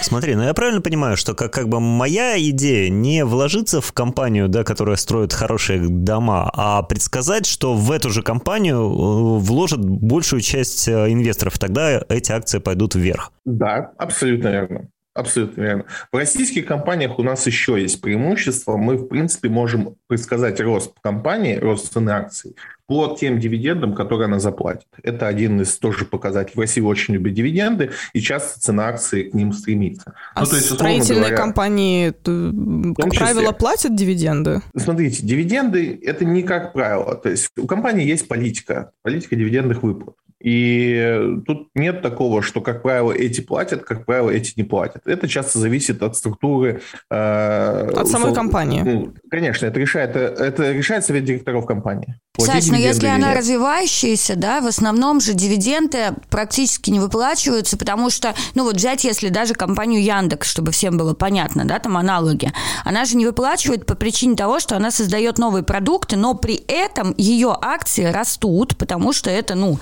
Смотри, 0.00 0.34
ну 0.34 0.42
я 0.42 0.54
правильно 0.54 0.80
понимаю, 0.80 1.16
что 1.18 1.34
как, 1.34 1.52
как 1.52 1.68
бы 1.68 1.80
моя 1.80 2.40
идея 2.50 2.88
не 2.88 3.24
вложиться 3.24 3.80
в 3.80 3.92
компанию, 3.92 4.48
да, 4.48 4.64
которая 4.64 4.96
строит 4.96 5.34
хорошие 5.34 5.80
дома, 5.80 6.50
а 6.54 6.82
предсказать, 6.82 7.46
что 7.46 7.74
в 7.74 7.92
эту 7.92 8.10
же 8.10 8.22
компанию 8.22 8.78
э, 8.78 9.38
вложат 9.38 9.84
большую 9.84 10.40
часть 10.40 10.88
э, 10.88 11.12
инвесторов, 11.12 11.58
тогда 11.58 12.02
эти 12.08 12.32
акции 12.32 12.58
пойдут 12.58 12.94
вверх. 12.94 13.30
Да, 13.44 13.92
абсолютно 13.98 14.48
верно. 14.48 14.88
Абсолютно 15.18 15.62
верно. 15.62 15.84
В 16.12 16.16
российских 16.16 16.64
компаниях 16.64 17.18
у 17.18 17.24
нас 17.24 17.44
еще 17.46 17.80
есть 17.80 18.00
преимущество. 18.00 18.76
Мы, 18.76 18.96
в 18.96 19.08
принципе, 19.08 19.48
можем 19.48 19.96
предсказать 20.06 20.60
рост 20.60 20.92
компании, 21.02 21.56
рост 21.56 21.92
цены 21.92 22.10
акций 22.10 22.54
по 22.86 23.16
тем 23.18 23.40
дивидендам, 23.40 23.94
которые 23.94 24.26
она 24.26 24.38
заплатит. 24.38 24.86
Это 25.02 25.26
один 25.26 25.60
из 25.60 25.76
тоже 25.76 26.04
показателей. 26.04 26.54
В 26.54 26.60
России 26.60 26.80
очень 26.80 27.14
любят 27.14 27.34
дивиденды, 27.34 27.90
и 28.12 28.20
часто 28.20 28.60
цена 28.60 28.86
акции 28.86 29.24
к 29.24 29.34
ним 29.34 29.52
стремится. 29.52 30.14
А 30.34 30.42
ну, 30.42 30.46
то 30.46 30.54
есть, 30.54 30.72
строительные 30.72 31.20
говоря, 31.22 31.36
компании, 31.36 32.10
как 32.10 33.12
числе, 33.12 33.26
правило, 33.26 33.52
платят 33.52 33.96
дивиденды? 33.96 34.62
Смотрите, 34.76 35.26
дивиденды– 35.26 36.00
это 36.02 36.24
не 36.24 36.44
как 36.44 36.72
правило. 36.72 37.16
То 37.16 37.28
есть 37.28 37.48
у 37.58 37.66
компании 37.66 38.06
есть 38.06 38.28
политика, 38.28 38.92
политика 39.02 39.34
дивидендных 39.34 39.82
выплат. 39.82 40.14
И 40.42 41.40
тут 41.46 41.68
нет 41.74 42.00
такого, 42.00 42.42
что, 42.42 42.60
как 42.60 42.82
правило, 42.82 43.12
эти 43.12 43.40
платят, 43.40 43.84
как 43.84 44.06
правило, 44.06 44.30
эти 44.30 44.52
не 44.56 44.62
платят. 44.62 45.06
Это 45.06 45.26
часто 45.26 45.58
зависит 45.58 46.02
от 46.02 46.16
структуры. 46.16 46.80
Э, 47.10 47.90
от 47.94 48.08
самой 48.08 48.34
компании. 48.34 48.82
Ну, 48.82 49.14
конечно, 49.30 49.66
это 49.66 49.80
решает, 49.80 50.14
это 50.14 50.72
решает 50.72 51.04
совет 51.04 51.24
директоров 51.24 51.66
компании. 51.66 52.16
Саш, 52.40 52.66
но 52.66 52.76
если 52.76 53.08
она 53.08 53.30
нет. 53.30 53.38
развивающаяся, 53.38 54.36
да, 54.36 54.60
в 54.60 54.66
основном 54.66 55.20
же 55.20 55.34
дивиденды 55.34 56.14
практически 56.30 56.90
не 56.90 57.00
выплачиваются, 57.00 57.76
потому 57.76 58.10
что, 58.10 58.34
ну 58.54 58.62
вот 58.62 58.76
взять, 58.76 59.02
если 59.02 59.28
даже 59.28 59.54
компанию 59.54 60.02
Яндекс, 60.02 60.48
чтобы 60.48 60.70
всем 60.70 60.96
было 60.96 61.14
понятно, 61.14 61.64
да, 61.64 61.80
там 61.80 61.96
аналоги, 61.96 62.52
она 62.84 63.06
же 63.06 63.16
не 63.16 63.26
выплачивает 63.26 63.86
по 63.86 63.96
причине 63.96 64.36
того, 64.36 64.60
что 64.60 64.76
она 64.76 64.92
создает 64.92 65.38
новые 65.38 65.64
продукты, 65.64 66.16
но 66.16 66.34
при 66.34 66.62
этом 66.68 67.12
ее 67.16 67.56
акции 67.60 68.04
растут, 68.04 68.76
потому 68.76 69.12
что 69.12 69.30
это, 69.30 69.56
ну, 69.56 69.78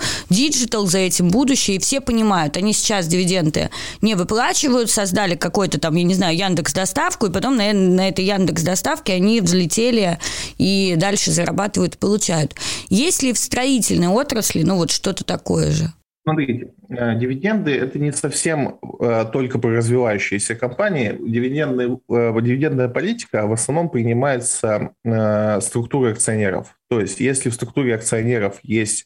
digital 0.49 0.87
за 0.87 0.99
этим 0.99 1.29
будущее, 1.29 1.77
и 1.77 1.79
все 1.79 2.01
понимают, 2.01 2.57
они 2.57 2.73
сейчас 2.73 3.07
дивиденды 3.07 3.69
не 4.01 4.15
выплачивают, 4.15 4.89
создали 4.89 5.35
какой-то 5.35 5.79
там, 5.79 5.95
я 5.95 6.03
не 6.03 6.13
знаю, 6.13 6.37
Яндекс 6.37 6.73
доставку, 6.73 7.27
и 7.27 7.31
потом 7.31 7.57
на, 7.57 7.73
на 7.73 8.09
этой 8.09 8.25
Яндекс 8.25 8.63
доставке 8.63 9.13
они 9.13 9.41
взлетели 9.41 10.19
и 10.57 10.95
дальше 10.97 11.31
зарабатывают, 11.31 11.97
получают. 11.97 12.55
Есть 12.89 13.23
ли 13.23 13.33
в 13.33 13.37
строительной 13.37 14.07
отрасли, 14.07 14.63
ну 14.63 14.77
вот 14.77 14.91
что-то 14.91 15.23
такое 15.23 15.71
же? 15.71 15.93
Смотрите, 16.27 16.73
э, 16.89 17.15
дивиденды– 17.17 17.71
это 17.79 17.97
не 17.99 18.11
совсем 18.11 18.79
э, 18.99 19.23
только 19.31 19.59
про 19.59 19.69
развивающиеся 19.77 20.55
компании. 20.55 21.15
Дивидендная, 21.17 21.87
э, 22.09 22.41
дивидендная 22.41 22.89
политика 22.89 23.47
в 23.47 23.53
основном 23.53 23.89
принимается 23.89 24.91
структурой 25.61 26.11
акционеров. 26.11 26.75
То 26.89 26.99
есть, 26.99 27.21
если 27.21 27.49
в 27.49 27.53
структуре 27.53 27.95
акционеров 27.95 28.59
есть 28.61 29.05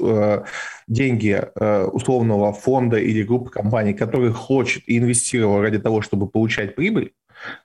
деньги 0.87 1.43
условного 1.91 2.53
фонда 2.53 2.97
или 2.97 3.21
группы 3.21 3.51
компаний, 3.51 3.93
которые 3.93 4.33
хочет 4.33 4.83
и 4.87 4.97
инвестировал 4.97 5.61
ради 5.61 5.77
того, 5.77 6.01
чтобы 6.01 6.27
получать 6.27 6.75
прибыль, 6.75 7.13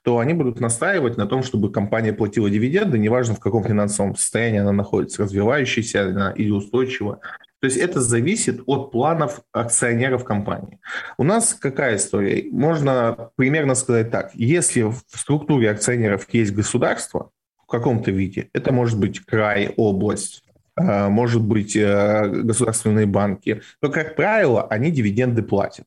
то 0.02 0.18
они 0.18 0.34
будут 0.34 0.60
настаивать 0.60 1.16
на 1.16 1.26
том, 1.26 1.42
чтобы 1.42 1.70
компания 1.70 2.12
платила 2.12 2.50
дивиденды, 2.50 2.98
неважно 2.98 3.34
в 3.34 3.40
каком 3.40 3.64
финансовом 3.64 4.16
состоянии 4.16 4.60
она 4.60 4.72
находится, 4.72 5.22
развивающейся 5.22 6.08
она 6.08 6.30
или 6.32 6.50
устойчиво. 6.50 7.20
То 7.60 7.66
есть 7.66 7.78
это 7.78 8.00
зависит 8.00 8.60
от 8.66 8.90
планов 8.90 9.40
акционеров 9.52 10.24
компании. 10.24 10.78
У 11.16 11.24
нас 11.24 11.54
какая 11.54 11.96
история? 11.96 12.48
Можно 12.50 13.30
примерно 13.36 13.74
сказать 13.74 14.10
так. 14.10 14.34
Если 14.34 14.82
в 14.82 15.02
структуре 15.06 15.70
акционеров 15.70 16.26
есть 16.32 16.52
государство 16.52 17.30
в 17.56 17.66
каком-то 17.66 18.10
виде, 18.10 18.50
это 18.52 18.72
может 18.72 18.98
быть 18.98 19.20
край, 19.20 19.72
область, 19.76 20.44
э, 20.78 21.08
может 21.08 21.42
быть 21.42 21.74
э, 21.74 22.28
государственные 22.28 23.06
банки, 23.06 23.62
то, 23.80 23.90
как 23.90 24.16
правило, 24.16 24.66
они 24.68 24.90
дивиденды 24.90 25.42
платят. 25.42 25.86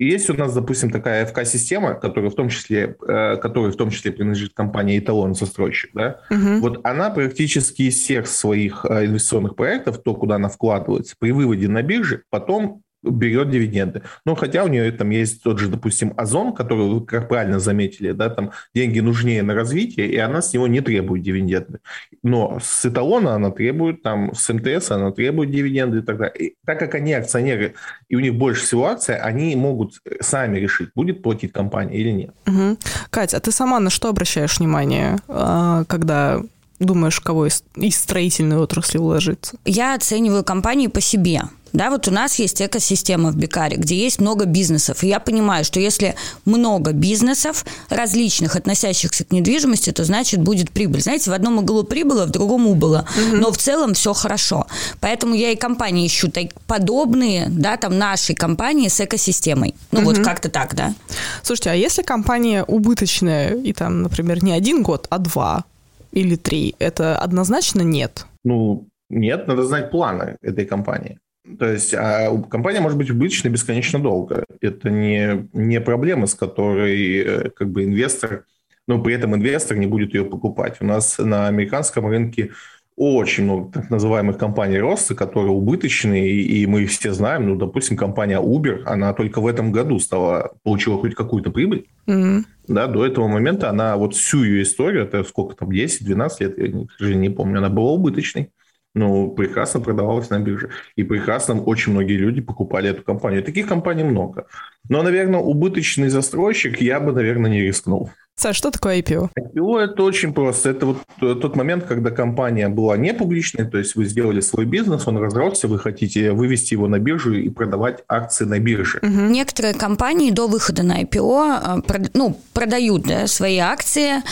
И 0.00 0.06
есть 0.06 0.30
у 0.30 0.34
нас, 0.34 0.54
допустим, 0.54 0.90
такая 0.90 1.26
ФК-система, 1.26 1.92
которая 1.92 2.30
в 2.30 2.34
том 2.34 2.48
числе, 2.48 2.96
э, 3.06 3.36
которой 3.36 3.70
в 3.70 3.76
том 3.76 3.90
числе 3.90 4.10
принадлежит 4.10 4.54
компания 4.54 4.98
«Эталон» 4.98 5.34
застройщик, 5.34 5.90
да, 5.92 6.22
угу. 6.30 6.60
вот 6.60 6.80
она 6.84 7.10
практически 7.10 7.82
из 7.82 7.96
всех 7.96 8.26
своих 8.26 8.86
э, 8.88 9.04
инвестиционных 9.04 9.56
проектов, 9.56 10.02
то, 10.02 10.14
куда 10.14 10.36
она 10.36 10.48
вкладывается, 10.48 11.16
при 11.18 11.32
выводе 11.32 11.68
на 11.68 11.82
бирже, 11.82 12.22
потом 12.30 12.82
берет 13.02 13.50
дивиденды. 13.50 14.02
Ну, 14.24 14.34
хотя 14.34 14.64
у 14.64 14.68
нее 14.68 14.90
там 14.92 15.10
есть 15.10 15.42
тот 15.42 15.58
же, 15.58 15.68
допустим, 15.68 16.12
Озон, 16.16 16.52
который, 16.52 16.88
вы 16.88 17.04
как 17.04 17.28
правильно 17.28 17.58
заметили, 17.58 18.12
да, 18.12 18.28
там 18.30 18.52
деньги 18.74 19.00
нужнее 19.00 19.42
на 19.42 19.54
развитие, 19.54 20.08
и 20.08 20.16
она 20.16 20.42
с 20.42 20.52
него 20.52 20.66
не 20.66 20.80
требует 20.80 21.22
дивиденды. 21.22 21.78
Но 22.22 22.58
с 22.62 22.84
эталона 22.84 23.34
она 23.34 23.50
требует, 23.50 24.02
там, 24.02 24.34
с 24.34 24.52
МТС 24.52 24.90
она 24.90 25.12
требует 25.12 25.50
дивиденды 25.50 25.98
и 25.98 26.02
так 26.02 26.18
далее. 26.18 26.38
И 26.38 26.56
так 26.66 26.78
как 26.78 26.94
они 26.94 27.12
акционеры, 27.12 27.74
и 28.08 28.16
у 28.16 28.20
них 28.20 28.34
больше 28.34 28.62
всего 28.62 28.86
акций, 28.86 29.16
они 29.16 29.56
могут 29.56 29.94
сами 30.20 30.58
решить, 30.58 30.90
будет 30.94 31.22
платить 31.22 31.52
компания 31.52 31.96
или 31.96 32.10
нет. 32.10 32.34
Угу. 32.46 32.76
Катя, 33.10 33.38
а 33.38 33.40
ты 33.40 33.52
сама 33.52 33.80
на 33.80 33.90
что 33.90 34.08
обращаешь 34.08 34.58
внимание, 34.58 35.16
а, 35.28 35.84
когда 35.84 36.42
думаешь, 36.80 37.20
кого 37.20 37.46
из, 37.46 37.62
из 37.76 37.96
строительной 37.98 38.56
отрасли 38.56 38.98
вложиться? 38.98 39.56
Я 39.64 39.94
оцениваю 39.94 40.44
компании 40.44 40.88
по 40.88 41.00
себе. 41.00 41.42
Да, 41.72 41.90
вот 41.90 42.08
у 42.08 42.10
нас 42.10 42.38
есть 42.38 42.60
экосистема 42.60 43.30
в 43.30 43.36
Бикаре, 43.36 43.76
где 43.76 43.96
есть 43.96 44.20
много 44.20 44.44
бизнесов. 44.44 45.04
И 45.04 45.08
я 45.08 45.20
понимаю, 45.20 45.64
что 45.64 45.78
если 45.78 46.16
много 46.44 46.92
бизнесов 46.92 47.64
различных, 47.88 48.56
относящихся 48.56 49.24
к 49.24 49.30
недвижимости, 49.30 49.92
то 49.92 50.04
значит 50.04 50.40
будет 50.40 50.70
прибыль. 50.70 51.00
Знаете, 51.00 51.30
в 51.30 51.34
одном 51.34 51.58
углу 51.58 51.84
прибыло, 51.84 52.26
в 52.26 52.30
другом 52.30 52.66
убыло. 52.66 53.06
Угу. 53.16 53.36
Но 53.36 53.52
в 53.52 53.58
целом 53.58 53.94
все 53.94 54.12
хорошо. 54.12 54.66
Поэтому 55.00 55.34
я 55.34 55.50
и 55.50 55.56
компании 55.56 56.06
ищу 56.06 56.28
так, 56.28 56.48
подобные, 56.66 57.46
да, 57.48 57.76
там 57.76 57.96
нашей 57.96 58.34
компании 58.34 58.88
с 58.88 59.00
экосистемой. 59.00 59.74
Ну 59.92 60.00
угу. 60.00 60.10
вот 60.10 60.18
как-то 60.18 60.48
так, 60.48 60.74
да. 60.74 60.94
Слушайте, 61.42 61.70
а 61.70 61.74
если 61.74 62.02
компания 62.02 62.64
убыточная 62.64 63.54
и 63.54 63.72
там, 63.72 64.02
например, 64.02 64.42
не 64.42 64.52
один 64.52 64.82
год, 64.82 65.06
а 65.10 65.18
два 65.18 65.64
или 66.12 66.36
три, 66.36 66.74
это 66.78 67.18
однозначно 67.18 67.82
нет? 67.82 68.26
Ну, 68.44 68.88
нет, 69.08 69.46
надо 69.46 69.64
знать 69.64 69.90
планы 69.90 70.36
этой 70.42 70.64
компании. 70.64 71.18
То 71.58 71.70
есть 71.70 71.94
а 71.94 72.30
компания 72.50 72.80
может 72.80 72.98
быть 72.98 73.10
убыточной 73.10 73.50
бесконечно 73.50 73.98
долго. 73.98 74.44
Это 74.60 74.90
не, 74.90 75.48
не 75.52 75.80
проблема, 75.80 76.26
с 76.26 76.34
которой 76.34 77.16
э, 77.18 77.50
как 77.50 77.70
бы 77.70 77.84
инвестор, 77.84 78.44
но 78.86 79.02
при 79.02 79.14
этом 79.14 79.34
инвестор 79.34 79.76
не 79.76 79.86
будет 79.86 80.14
ее 80.14 80.24
покупать. 80.24 80.76
У 80.80 80.84
нас 80.84 81.18
на 81.18 81.48
американском 81.48 82.06
рынке 82.06 82.50
очень 82.96 83.44
много 83.44 83.72
так 83.72 83.88
называемых 83.88 84.36
компаний 84.36 84.78
роста, 84.78 85.14
которые 85.14 85.52
убыточные, 85.52 86.30
и 86.30 86.66
мы 86.66 86.82
их 86.82 86.90
все 86.90 87.14
знаем. 87.14 87.48
Ну, 87.48 87.56
допустим, 87.56 87.96
компания 87.96 88.38
Uber, 88.38 88.82
она 88.84 89.14
только 89.14 89.40
в 89.40 89.46
этом 89.46 89.72
году 89.72 89.98
стала, 89.98 90.52
получила 90.62 90.98
хоть 90.98 91.14
какую-то 91.14 91.50
прибыль. 91.50 91.86
Mm-hmm. 92.06 92.44
Да, 92.70 92.86
до 92.86 93.04
этого 93.04 93.26
момента 93.26 93.68
она 93.68 93.96
вот 93.96 94.14
всю 94.14 94.44
ее 94.44 94.62
историю, 94.62 95.02
это 95.02 95.24
сколько 95.24 95.56
там, 95.56 95.70
10-12 95.70 96.30
лет, 96.40 96.58
я, 96.58 96.66
к 96.66 97.14
не 97.14 97.28
помню, 97.28 97.58
она 97.58 97.68
была 97.68 97.90
убыточной 97.90 98.52
ну, 98.94 99.30
прекрасно 99.30 99.80
продавалась 99.80 100.30
на 100.30 100.40
бирже. 100.40 100.70
И 100.96 101.04
прекрасно 101.04 101.62
очень 101.62 101.92
многие 101.92 102.16
люди 102.16 102.40
покупали 102.40 102.90
эту 102.90 103.02
компанию. 103.02 103.42
Таких 103.42 103.68
компаний 103.68 104.04
много. 104.04 104.46
Но, 104.88 105.02
наверное, 105.02 105.40
убыточный 105.40 106.08
застройщик 106.08 106.80
я 106.80 106.98
бы, 107.00 107.12
наверное, 107.12 107.50
не 107.50 107.62
рискнул. 107.62 108.10
Саш, 108.40 108.56
что 108.56 108.70
такое 108.70 109.02
IPO? 109.02 109.28
IPO– 109.38 109.78
это 109.80 110.02
очень 110.02 110.32
просто. 110.32 110.70
Это 110.70 110.86
вот 110.86 110.96
тот 111.18 111.56
момент, 111.56 111.84
когда 111.84 112.10
компания 112.10 112.70
была 112.70 112.96
не 112.96 113.12
публичной, 113.12 113.66
то 113.66 113.76
есть 113.76 113.96
вы 113.96 114.06
сделали 114.06 114.40
свой 114.40 114.64
бизнес, 114.64 115.06
он 115.06 115.18
разросся, 115.18 115.68
вы 115.68 115.78
хотите 115.78 116.32
вывести 116.32 116.72
его 116.72 116.88
на 116.88 116.98
биржу 116.98 117.34
и 117.34 117.50
продавать 117.50 118.02
акции 118.08 118.46
на 118.46 118.58
бирже. 118.58 118.98
Угу. 119.02 119.10
Некоторые 119.10 119.74
компании 119.74 120.30
до 120.30 120.48
выхода 120.48 120.82
на 120.82 121.02
IPO 121.02 121.82
э, 121.86 122.04
ну, 122.14 122.34
продают 122.54 123.02
да, 123.02 123.26
свои 123.26 123.58
акции, 123.58 124.22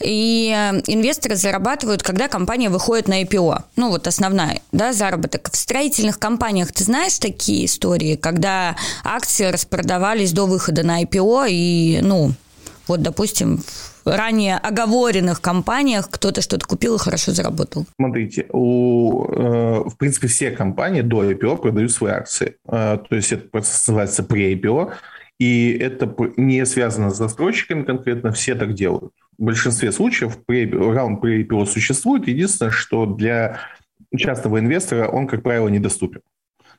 и 0.00 0.50
э, 0.50 0.80
инвесторы 0.86 1.36
зарабатывают, 1.36 2.02
когда 2.02 2.28
компания 2.28 2.70
выходит 2.70 3.06
на 3.06 3.22
IPO. 3.22 3.64
Ну, 3.76 3.90
вот 3.90 4.06
основная, 4.06 4.62
да, 4.72 4.94
заработок. 4.94 5.50
В 5.52 5.56
строительных 5.56 6.18
компаниях 6.18 6.72
ты 6.72 6.84
знаешь 6.84 7.18
такие 7.18 7.66
истории, 7.66 8.16
когда 8.16 8.76
акции 9.04 9.44
распродавались 9.44 10.32
до 10.32 10.46
выхода 10.46 10.86
на 10.86 11.02
IPO, 11.02 11.48
и, 11.50 12.00
ну, 12.02 12.32
вот, 12.88 13.02
допустим, 13.02 13.58
в 14.04 14.16
ранее 14.16 14.56
оговоренных 14.56 15.40
компаниях 15.40 16.08
кто-то 16.10 16.40
что-то 16.40 16.66
купил 16.66 16.96
и 16.96 16.98
хорошо 16.98 17.32
заработал? 17.32 17.86
Смотрите, 17.96 18.46
у, 18.50 19.26
э, 19.26 19.88
в 19.88 19.96
принципе, 19.96 20.28
все 20.28 20.50
компании 20.50 21.02
до 21.02 21.30
IPO 21.30 21.58
продают 21.58 21.92
свои 21.92 22.12
акции. 22.12 22.56
Э, 22.66 22.98
то 23.08 23.16
есть 23.16 23.32
это 23.32 23.48
процесс 23.48 23.86
называется 23.86 24.22
pre-IPO, 24.22 24.92
и 25.38 25.78
это 25.80 26.12
не 26.36 26.64
связано 26.66 27.10
с 27.10 27.16
застройщиками 27.16 27.84
конкретно, 27.84 28.32
все 28.32 28.54
так 28.54 28.74
делают. 28.74 29.12
В 29.38 29.44
большинстве 29.44 29.92
случаев 29.92 30.38
раунд 30.48 31.22
pre-IPO 31.22 31.66
существует. 31.66 32.26
Единственное, 32.26 32.72
что 32.72 33.06
для 33.06 33.60
частного 34.16 34.58
инвестора 34.58 35.06
он, 35.08 35.26
как 35.26 35.42
правило, 35.42 35.68
недоступен. 35.68 36.22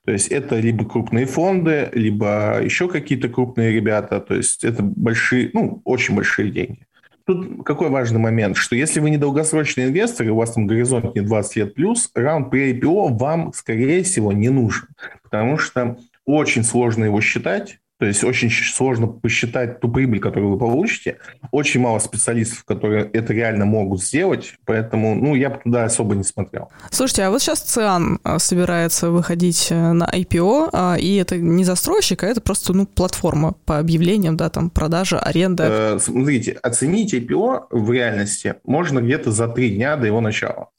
То 0.10 0.14
есть 0.14 0.30
это 0.30 0.60
либо 0.60 0.86
крупные 0.86 1.28
фонды, 1.28 1.88
либо 1.94 2.60
еще 2.64 2.90
какие-то 2.90 3.30
крупные 3.30 3.72
ребята. 3.72 4.20
То 4.20 4.34
есть 4.34 4.64
это 4.64 4.82
большие, 4.82 5.52
ну, 5.54 5.84
очень 5.86 6.16
большие 6.16 6.50
деньги. 6.50 6.88
Тут 7.28 7.64
какой 7.64 7.90
важный 7.90 8.20
момент, 8.20 8.58
что 8.58 8.76
если 8.76 9.02
вы 9.02 9.12
не 9.12 9.18
долгосрочный 9.18 9.86
инвестор, 9.86 10.26
и 10.26 10.32
у 10.32 10.36
вас 10.36 10.54
там 10.54 10.66
горизонт 10.66 11.14
не 11.14 11.22
20 11.22 11.56
лет 11.58 11.76
плюс, 11.76 12.10
раунд 12.16 12.50
при 12.50 12.74
IPO 12.74 13.20
вам, 13.20 13.54
скорее 13.54 14.02
всего, 14.02 14.32
не 14.32 14.50
нужен. 14.50 14.88
Потому 15.22 15.60
что 15.60 16.00
очень 16.26 16.64
сложно 16.64 17.04
его 17.04 17.22
считать, 17.22 17.78
то 18.00 18.06
есть 18.06 18.24
очень 18.24 18.50
сложно 18.50 19.08
посчитать 19.08 19.82
ту 19.82 19.92
прибыль, 19.92 20.22
которую 20.22 20.54
вы 20.54 20.58
получите. 20.58 21.18
Очень 21.52 21.82
мало 21.82 22.00
специалистов, 22.00 22.64
которые 22.64 23.10
это 23.12 23.34
реально 23.34 23.66
могут 23.66 24.02
сделать, 24.02 24.56
поэтому 24.66 25.16
ну, 25.16 25.36
я 25.36 25.50
бы 25.50 25.60
туда 25.62 25.84
особо 25.84 26.16
не 26.16 26.24
смотрел. 26.24 26.70
Слушайте, 26.92 27.24
а 27.24 27.30
вот 27.30 27.42
сейчас 27.42 27.60
ЦИАН 27.60 28.20
а, 28.24 28.40
собирается 28.40 29.12
выходить 29.12 29.68
э, 29.70 29.92
на 29.92 30.06
IPO, 30.06 30.70
а, 30.72 30.96
и 30.98 31.18
это 31.18 31.36
не 31.36 31.66
застройщик, 31.66 32.24
а 32.24 32.28
это 32.28 32.40
просто 32.40 32.72
ну, 32.72 32.86
платформа 32.86 33.56
по 33.66 33.80
объявлениям, 33.80 34.38
да, 34.38 34.50
там 34.50 34.70
продажа, 34.70 35.20
аренда. 35.20 35.68
Э, 35.70 36.00
смотрите, 36.00 36.54
оценить 36.54 37.14
IPO 37.14 37.68
в 37.70 37.92
реальности 37.92 38.56
можно 38.64 39.02
где-то 39.02 39.32
за 39.32 39.50
три 39.50 39.72
дня 39.72 39.98
до 39.98 40.08
его 40.08 40.22
начала. 40.22 40.70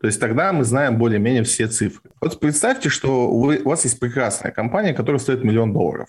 То 0.00 0.06
есть 0.06 0.18
тогда 0.18 0.50
мы 0.54 0.64
знаем 0.64 0.96
более-менее 0.96 1.44
все 1.44 1.66
цифры. 1.66 2.10
Вот 2.22 2.40
представьте, 2.40 2.88
что 2.88 3.30
вы, 3.30 3.58
у 3.58 3.68
вас 3.68 3.84
есть 3.84 4.00
прекрасная 4.00 4.50
компания, 4.50 4.94
которая 4.94 5.18
стоит 5.18 5.44
миллион 5.44 5.74
долларов 5.74 6.08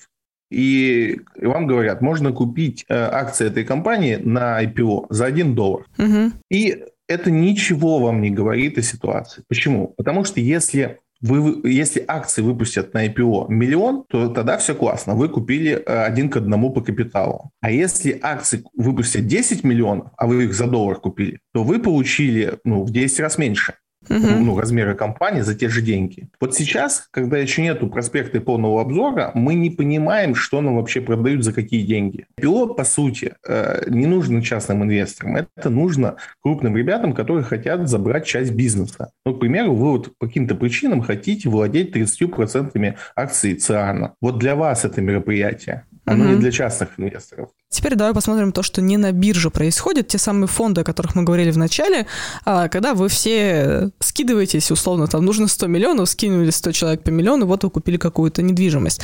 и 0.49 1.21
вам 1.41 1.67
говорят, 1.67 2.01
можно 2.01 2.31
купить 2.31 2.85
э, 2.87 2.95
акции 2.95 3.47
этой 3.47 3.65
компании 3.65 4.15
на 4.15 4.63
IPO 4.63 5.07
за 5.09 5.25
1 5.25 5.55
доллар. 5.55 5.85
Угу. 5.97 6.31
И 6.49 6.83
это 7.07 7.31
ничего 7.31 7.99
вам 7.99 8.21
не 8.21 8.29
говорит 8.29 8.77
о 8.77 8.81
ситуации. 8.81 9.43
Почему? 9.47 9.93
Потому 9.97 10.23
что 10.23 10.39
если 10.39 10.99
вы, 11.21 11.61
если 11.69 12.03
акции 12.07 12.41
выпустят 12.41 12.93
на 12.93 13.07
IPO 13.07 13.47
миллион, 13.49 14.03
то 14.07 14.27
тогда 14.29 14.57
все 14.57 14.75
классно. 14.75 15.15
Вы 15.15 15.29
купили 15.29 15.71
э, 15.71 16.03
один 16.03 16.29
к 16.29 16.37
одному 16.37 16.71
по 16.71 16.81
капиталу. 16.81 17.51
А 17.61 17.71
если 17.71 18.19
акции 18.21 18.63
выпустят 18.75 19.25
10 19.25 19.63
миллионов, 19.63 20.11
а 20.17 20.27
вы 20.27 20.45
их 20.45 20.53
за 20.53 20.67
доллар 20.67 20.97
купили, 20.97 21.39
то 21.53 21.63
вы 21.63 21.79
получили 21.79 22.59
ну, 22.63 22.83
в 22.83 22.91
10 22.91 23.19
раз 23.19 23.37
меньше 23.37 23.75
угу. 24.09 24.19
ну, 24.19 24.59
размера 24.59 24.93
компании 24.93 25.41
за 25.41 25.55
те 25.55 25.69
же 25.69 25.81
деньги. 25.81 26.29
Вот 26.39 26.55
сейчас, 26.55 27.07
когда 27.11 27.37
еще 27.37 27.61
нету 27.61 27.87
проспекта 27.87 28.37
и 28.37 28.41
полного 28.41 28.81
обзора, 28.81 29.31
мы 29.33 29.53
не 29.55 29.69
понимаем, 29.69 30.35
что 30.35 30.61
нам 30.61 30.75
вообще 30.75 31.01
продают 31.01 31.43
за 31.43 31.53
какие 31.53 31.85
деньги. 31.85 32.25
Пилот, 32.35 32.77
по 32.77 32.83
сути, 32.83 33.33
э, 33.47 33.83
не 33.87 34.05
нужен 34.05 34.41
частным 34.41 34.83
инвесторам. 34.83 35.37
Это 35.37 35.69
нужно 35.69 36.15
крупным 36.41 36.75
ребятам, 36.77 37.13
которые 37.13 37.43
хотят 37.43 37.87
забрать 37.87 38.25
часть 38.25 38.51
бизнеса. 38.51 39.11
Ну, 39.25 39.35
к 39.35 39.39
примеру, 39.39 39.73
вы 39.73 39.91
вот 39.91 40.17
по 40.17 40.27
каким-то 40.27 40.55
причинам 40.55 41.01
хотите 41.01 41.49
владеть 41.49 41.95
30% 41.95 42.95
акций 43.15 43.55
ЦИАНа. 43.55 44.15
Вот 44.21 44.39
для 44.39 44.55
вас 44.55 44.85
это 44.85 45.01
мероприятие. 45.01 45.85
Оно 46.05 46.25
угу. 46.25 46.33
не 46.33 46.39
для 46.39 46.51
частных 46.51 46.99
инвесторов. 46.99 47.49
Теперь 47.69 47.95
давай 47.95 48.13
посмотрим 48.13 48.51
то, 48.51 48.61
что 48.61 48.81
не 48.81 48.97
на 48.97 49.11
бирже 49.11 49.49
происходит, 49.49 50.07
те 50.07 50.17
самые 50.17 50.47
фонды, 50.47 50.81
о 50.81 50.83
которых 50.83 51.15
мы 51.15 51.23
говорили 51.23 51.51
в 51.51 51.57
начале, 51.57 52.05
а, 52.45 52.69
когда 52.69 52.93
вы 52.93 53.09
все 53.09 53.89
скидываетесь, 53.99 54.69
условно, 54.71 55.07
там 55.07 55.25
нужно 55.25 55.47
100 55.47 55.67
миллионов, 55.67 56.09
скинули 56.09 56.51
100 56.51 56.71
человек 56.71 57.03
по 57.03 57.09
миллиону, 57.09 57.47
вот 57.47 57.63
вы 57.63 57.71
купили 57.71 57.97
какую-то 57.97 58.43
недвижимость. 58.43 59.01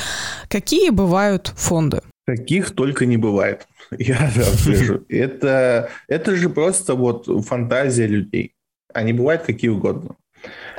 Какие 0.48 0.90
бывают 0.90 1.52
фонды? 1.56 2.02
Каких 2.24 2.70
только 2.70 3.04
не 3.04 3.16
бывает. 3.16 3.66
Я 3.98 4.30
скажу. 4.30 5.04
Это, 5.08 5.90
это 6.08 6.36
же 6.36 6.48
просто 6.48 6.94
вот 6.94 7.26
фантазия 7.46 8.06
людей. 8.06 8.54
Они 8.94 9.12
бывают 9.12 9.42
какие 9.42 9.70
угодно. 9.70 10.16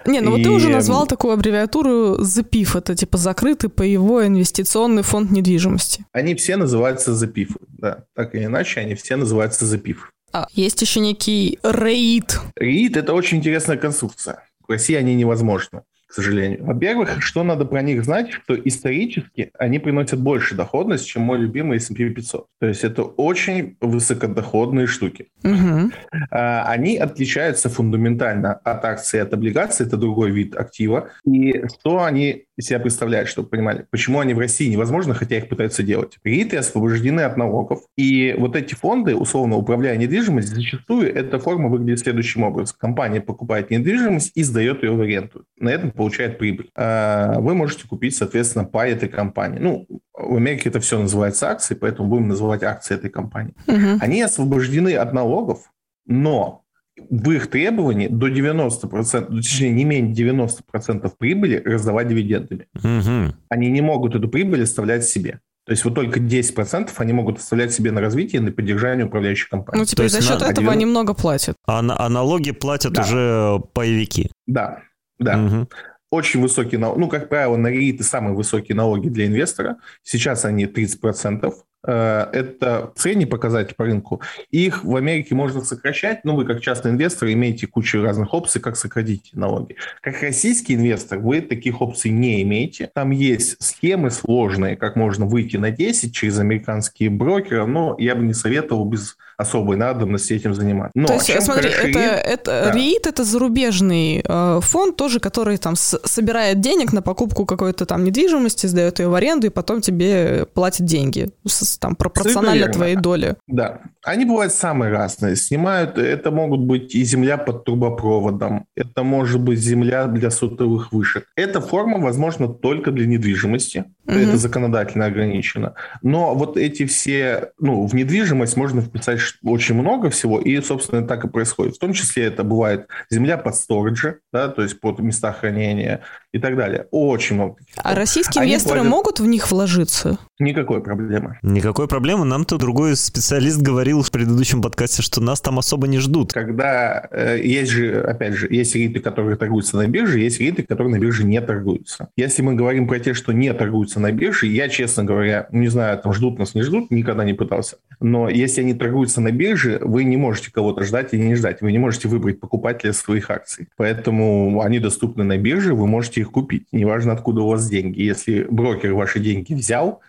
Не, 0.06 0.22
ну 0.22 0.32
и... 0.32 0.38
вот 0.38 0.44
ты 0.44 0.50
уже 0.50 0.70
назвал 0.70 1.08
такую 1.08 1.34
аббревиатуру 1.34 2.18
ЗПИФ, 2.20 2.76
это 2.76 2.96
типа 2.96 3.18
закрытый 3.18 3.70
паевой 3.70 4.28
инвестиционный 4.28 5.04
фонд 5.04 5.32
недвижимости. 5.32 6.06
Они 6.12 6.36
все 6.36 6.56
называются 6.56 7.14
ЗПИФ, 7.14 7.50
да, 7.78 8.06
так 8.16 8.36
или 8.36 8.46
иначе, 8.46 8.82
они 8.82 8.96
все 8.96 9.16
называются 9.16 9.66
ЗПИФ. 9.66 10.12
А, 10.32 10.48
есть 10.54 10.82
еще 10.82 11.00
некий 11.00 11.60
РЕИТ. 11.64 12.40
РЕИТ– 12.56 12.98
это 12.98 13.14
очень 13.14 13.38
интересная 13.38 13.78
конструкция. 13.78 14.44
В 14.68 14.72
России 14.72 14.96
они 14.96 15.14
невозможны. 15.14 15.84
К 16.14 16.18
сожалению. 16.18 16.64
Во-первых, 16.64 17.24
что 17.24 17.44
надо 17.44 17.66
про 17.66 17.82
них 17.82 18.04
знать, 18.04 18.32
что 18.32 18.54
исторически 18.54 19.50
они 19.58 19.80
приносят 19.80 20.20
больше 20.20 20.54
доходность, 20.54 21.08
чем 21.08 21.24
мой 21.24 21.40
любимый 21.40 21.78
S&P 21.78 22.08
500. 22.12 22.46
То 22.60 22.68
есть 22.68 22.84
это 22.84 23.02
очень 23.02 23.78
высокодоходные 23.82 24.86
штуки. 24.86 25.30
Угу. 25.44 25.92
Они 26.30 26.98
отличаются 26.98 27.68
фундаментально 27.68 28.54
от 28.54 28.86
акций 28.86 29.24
от 29.24 29.34
облигаций, 29.34 29.88
это 29.88 29.98
другой 29.98 30.30
вид 30.30 30.56
актива. 30.56 31.10
И 31.26 31.64
что 31.80 32.04
они 32.04 32.46
из 32.58 32.66
себя 32.66 32.80
представляют, 32.80 33.30
чтобы 33.30 33.50
понимали, 33.50 33.86
почему 33.90 34.20
они 34.20 34.34
в 34.34 34.40
России 34.40 34.70
невозможно, 34.70 35.14
хотя 35.14 35.38
их 35.38 35.50
пытаются 35.50 35.84
делать. 35.84 36.18
РИИТы 36.24 36.58
освобождены 36.58 37.22
от 37.22 37.38
налогов. 37.38 37.82
И 37.98 38.36
вот 38.38 38.56
эти 38.56 38.76
фонды, 38.76 39.16
условно 39.16 39.56
управляя 39.56 39.98
недвижимостью, 39.98 40.56
зачастую 40.56 41.14
эта 41.14 41.40
форма 41.40 41.70
выглядит 41.70 42.00
следующим 42.00 42.44
образом. 42.44 42.76
Компания 42.80 43.22
покупает 43.22 43.72
недвижимость 43.72 44.32
и 44.36 44.44
сдает 44.44 44.84
ее 44.84 44.92
в 44.92 45.02
аренду. 45.02 45.46
На 45.58 45.70
этом 45.70 45.92
получает 45.92 46.38
прибыль. 46.38 46.70
А 46.76 47.40
вы 47.40 47.56
можете 47.56 47.88
купить, 47.88 48.16
соответственно, 48.16 48.66
пай 48.66 48.92
этой 48.92 49.10
компании. 49.10 49.60
Ну, 49.60 49.88
в 50.14 50.36
Америке 50.36 50.70
это 50.70 50.80
все 50.80 51.00
называется 51.00 51.50
акции, 51.50 51.74
поэтому 51.74 52.10
будем 52.10 52.28
называть 52.28 52.64
акции 52.64 52.96
этой 52.96 53.10
компании. 53.10 53.56
Угу. 53.68 54.00
Они 54.02 54.22
освобождены 54.22 54.96
от 54.96 55.14
налогов, 55.14 55.72
но 56.06 56.63
в 57.10 57.32
их 57.32 57.48
требовании 57.50 58.08
до 58.08 58.28
90%, 58.28 59.28
ну, 59.30 59.38
точнее 59.38 59.72
не 59.72 59.84
менее 59.84 60.14
90% 60.14 61.12
прибыли 61.18 61.62
раздавать 61.66 62.08
дивидендами. 62.08 62.68
Угу. 62.76 63.36
Они 63.50 63.70
не 63.72 63.82
могут 63.82 64.16
эту 64.16 64.28
прибыль 64.30 64.64
оставлять 64.64 65.04
себе. 65.06 65.40
То 65.66 65.72
есть 65.72 65.86
вот 65.86 65.96
только 65.96 66.20
10% 66.20 66.90
они 66.98 67.14
могут 67.14 67.38
оставлять 67.40 67.72
себе 67.72 67.92
на 67.92 68.02
развитие 68.02 68.42
и 68.42 68.46
на 68.46 68.52
поддержание 68.52 69.06
управляющей 69.06 69.48
компании. 69.50 69.80
Ну, 69.80 69.86
типа, 69.86 70.02
и 70.02 70.04
есть 70.06 70.16
за 70.16 70.22
счет 70.22 70.42
на- 70.42 70.46
этого 70.52 70.70
а 70.70 70.74
они 70.74 70.86
много 70.86 71.14
платят. 71.14 71.56
А, 71.66 71.82
на- 71.82 72.00
а 72.00 72.10
налоги 72.10 72.52
платят 72.52 72.94
Да. 72.94 73.02
уже 73.04 73.62
паевики. 73.74 74.30
Да, 74.46 74.80
да. 75.20 75.38
Мгм. 75.38 75.70
Очень 76.12 76.42
высокие 76.42 76.80
налоги. 76.80 77.00
Ну, 77.00 77.08
как 77.08 77.30
правило, 77.30 77.56
на 77.56 77.68
РИИТы 77.70 78.04
самые 78.04 78.36
высокие 78.36 78.76
налоги 78.76 79.08
для 79.08 79.26
инвестора. 79.26 79.78
Сейчас 80.04 80.46
они 80.46 80.68
30%. 80.68 81.56
Э, 81.86 82.28
Это 82.32 82.92
средний 82.96 83.26
показатель 83.26 83.76
по 83.76 83.86
рынку. 83.86 84.22
Их 84.52 84.84
в 84.84 84.96
Америке 84.96 85.36
можно 85.36 85.62
сокращать, 85.62 86.24
но 86.24 86.36
вы 86.36 86.46
как 86.46 86.62
частный 86.62 86.92
инвестор 86.92 87.30
имеете 87.30 87.68
кучу 87.68 88.02
разных 88.02 88.34
опций, 88.34 88.62
как 88.62 88.78
сократить 88.78 89.32
налоги. 89.34 89.76
Как 90.02 90.22
российский 90.22 90.76
инвестор 90.76 91.20
вы 91.20 91.42
таких 91.42 91.82
опций 91.82 92.12
не 92.12 92.42
имеете. 92.44 92.90
Там 92.94 93.12
есть 93.12 93.62
схемы 93.62 94.12
сложные, 94.12 94.76
как 94.76 94.96
можно 94.96 95.26
выйти 95.26 95.58
на 95.58 95.72
10 95.72 96.16
через 96.16 96.40
американские 96.40 97.10
брокеры, 97.10 97.66
но 97.66 97.96
я 98.00 98.16
бы 98.16 98.24
не 98.24 98.34
советовал 98.34 98.86
без 98.86 99.18
особой 99.38 99.78
надобности 99.78 100.34
этим 100.34 100.54
заниматься. 100.54 100.92
Но 100.96 101.08
То 101.08 101.14
есть, 101.14 101.42
смотри, 101.44 101.70
это, 101.70 102.00
это 102.00 102.72
Да. 102.74 102.78
REIT 102.78 103.08
это 103.10 103.24
зарубежный 103.24 104.24
э, 104.28 104.60
фонд 104.62 104.96
тоже, 104.96 105.20
который 105.20 105.58
там 105.58 105.76
с- 105.76 106.00
собирает 106.06 106.60
денег 106.62 106.94
на 106.94 107.02
покупку 107.02 107.46
какой-то 107.46 107.86
там 107.86 108.04
недвижимости, 108.04 108.68
сдает 108.68 109.00
ее 109.00 109.08
в 109.08 109.14
аренду 109.16 109.48
и 109.48 109.50
потом 109.50 109.82
тебе 109.82 110.46
платит 110.54 110.86
деньги 110.86 111.30
с- 111.48 111.78
там 111.78 111.96
пропорционально 111.96 112.68
твоей 112.68 112.96
доле. 112.96 113.36
Да, 113.48 113.80
они 114.04 114.26
бывают 114.26 114.54
самые 114.54 114.92
разные. 114.92 115.36
Снимают, 115.36 115.98
это 115.98 116.32
могут 116.32 116.62
быть 116.62 116.96
и 116.96 117.04
земля 117.04 117.38
под 117.38 117.66
трубопроводом, 117.66 118.66
это 118.76 119.04
может 119.04 119.42
быть 119.42 119.60
земля 119.60 120.06
для 120.08 120.30
сотовых 120.32 120.92
вышек. 120.92 121.26
Эта 121.36 121.62
форма 121.62 121.98
возможна 122.00 122.48
только 122.48 122.92
для 122.92 123.06
недвижимости, 123.08 123.86
Мгм. 124.06 124.18
это 124.18 124.38
законодательно 124.38 125.06
ограничено. 125.06 125.74
Но 126.02 126.36
вот 126.36 126.58
эти 126.58 126.86
все, 126.86 127.52
ну, 127.60 127.86
в 127.86 127.94
недвижимость 127.96 128.58
можно 128.58 128.82
вписать 128.82 129.20
очень 129.44 129.76
много 129.76 130.10
всего, 130.10 130.40
и, 130.40 130.60
собственно, 130.62 131.06
так 131.08 131.26
и 131.26 131.28
происходит. 131.28 131.76
В 131.76 131.80
том 131.80 131.94
числе 131.94 132.26
это 132.26 132.44
бывает 132.44 132.88
земля 133.10 133.38
под 133.38 133.56
сториджи, 133.56 134.20
да, 134.32 134.48
то 134.48 134.62
есть 134.62 134.80
под 134.80 135.00
места 135.00 135.32
хранения 135.34 136.02
и 136.32 136.40
так 136.40 136.56
далее. 136.56 136.88
Очень 136.92 137.36
много. 137.36 137.56
А 137.78 137.96
российские 137.96 138.42
Они 138.42 138.52
инвесторы 138.52 138.80
платят- 138.82 138.90
могут 138.92 139.20
в 139.20 139.26
них 139.26 139.52
вложиться? 139.52 140.18
Никакой 140.40 140.82
проблемы. 140.82 141.38
Никакой 141.42 141.88
проблемы. 141.88 142.26
Нам-то 142.26 142.58
другой 142.58 142.96
специалист 142.96 143.62
говорил 143.62 144.02
в 144.02 144.12
предыдущем 144.12 144.62
подкасте, 144.62 145.02
что 145.02 145.22
нас 145.22 145.42
там 145.42 145.60
особо 145.60 145.88
не 145.88 146.00
ждут. 146.00 146.34
когда 146.34 147.08
э, 147.12 147.40
есть 147.44 147.72
же, 147.72 148.02
опять 148.02 148.34
же, 148.34 148.48
есть 148.50 148.76
риты, 148.76 149.00
которые 149.00 149.36
торгуются 149.38 149.78
на 149.78 149.88
бирже, 149.88 150.20
есть 150.20 150.40
риты, 150.40 150.64
которые 150.64 150.96
на 150.96 151.00
бирже 151.00 151.24
не 151.24 151.40
торгуются. 151.42 152.10
Если 152.18 152.42
мы 152.42 152.56
говорим 152.56 152.88
про 152.88 153.00
те, 153.00 153.14
что 153.14 153.32
не 153.32 153.54
торгуются 153.54 154.00
на 154.00 154.12
бирже, 154.12 154.48
я, 154.48 154.70
честно 154.70 155.04
говоря, 155.04 155.48
не 155.52 155.68
знаю, 155.68 155.98
там 156.00 156.14
ждут 156.14 156.40
нас, 156.40 156.56
не 156.56 156.62
ждут, 156.64 156.92
никогда 156.92 157.24
не 157.24 157.34
пытался. 157.34 157.78
Но 158.00 158.28
если 158.30 158.62
они 158.62 158.74
торгуются 158.74 159.13
на 159.22 159.32
бирже, 159.32 159.80
вы 159.82 160.04
не 160.04 160.18
можете 160.18 160.52
кого-то 160.52 160.84
ждать 160.84 161.14
или 161.14 161.22
не 161.24 161.36
ждать. 161.36 161.62
Вы 161.62 161.72
не 161.72 161.80
можете 161.80 162.08
выбрать 162.08 162.40
покупателя 162.40 162.94
своих 162.94 163.30
акций. 163.30 163.68
Поэтому 163.78 164.62
они 164.62 164.80
доступны 164.80 165.24
на 165.24 165.38
бирже, 165.38 165.74
вы 165.74 165.88
можете 165.88 166.22
их 166.22 166.32
купить. 166.32 166.68
Неважно, 166.72 167.14
откуда 167.14 167.42
у 167.42 167.48
вас 167.48 167.70
деньги. 167.70 168.02
Если 168.02 168.46
брокер 168.50 168.94
ваши 168.94 169.20
деньги 169.20 169.54
взял, 169.54 170.02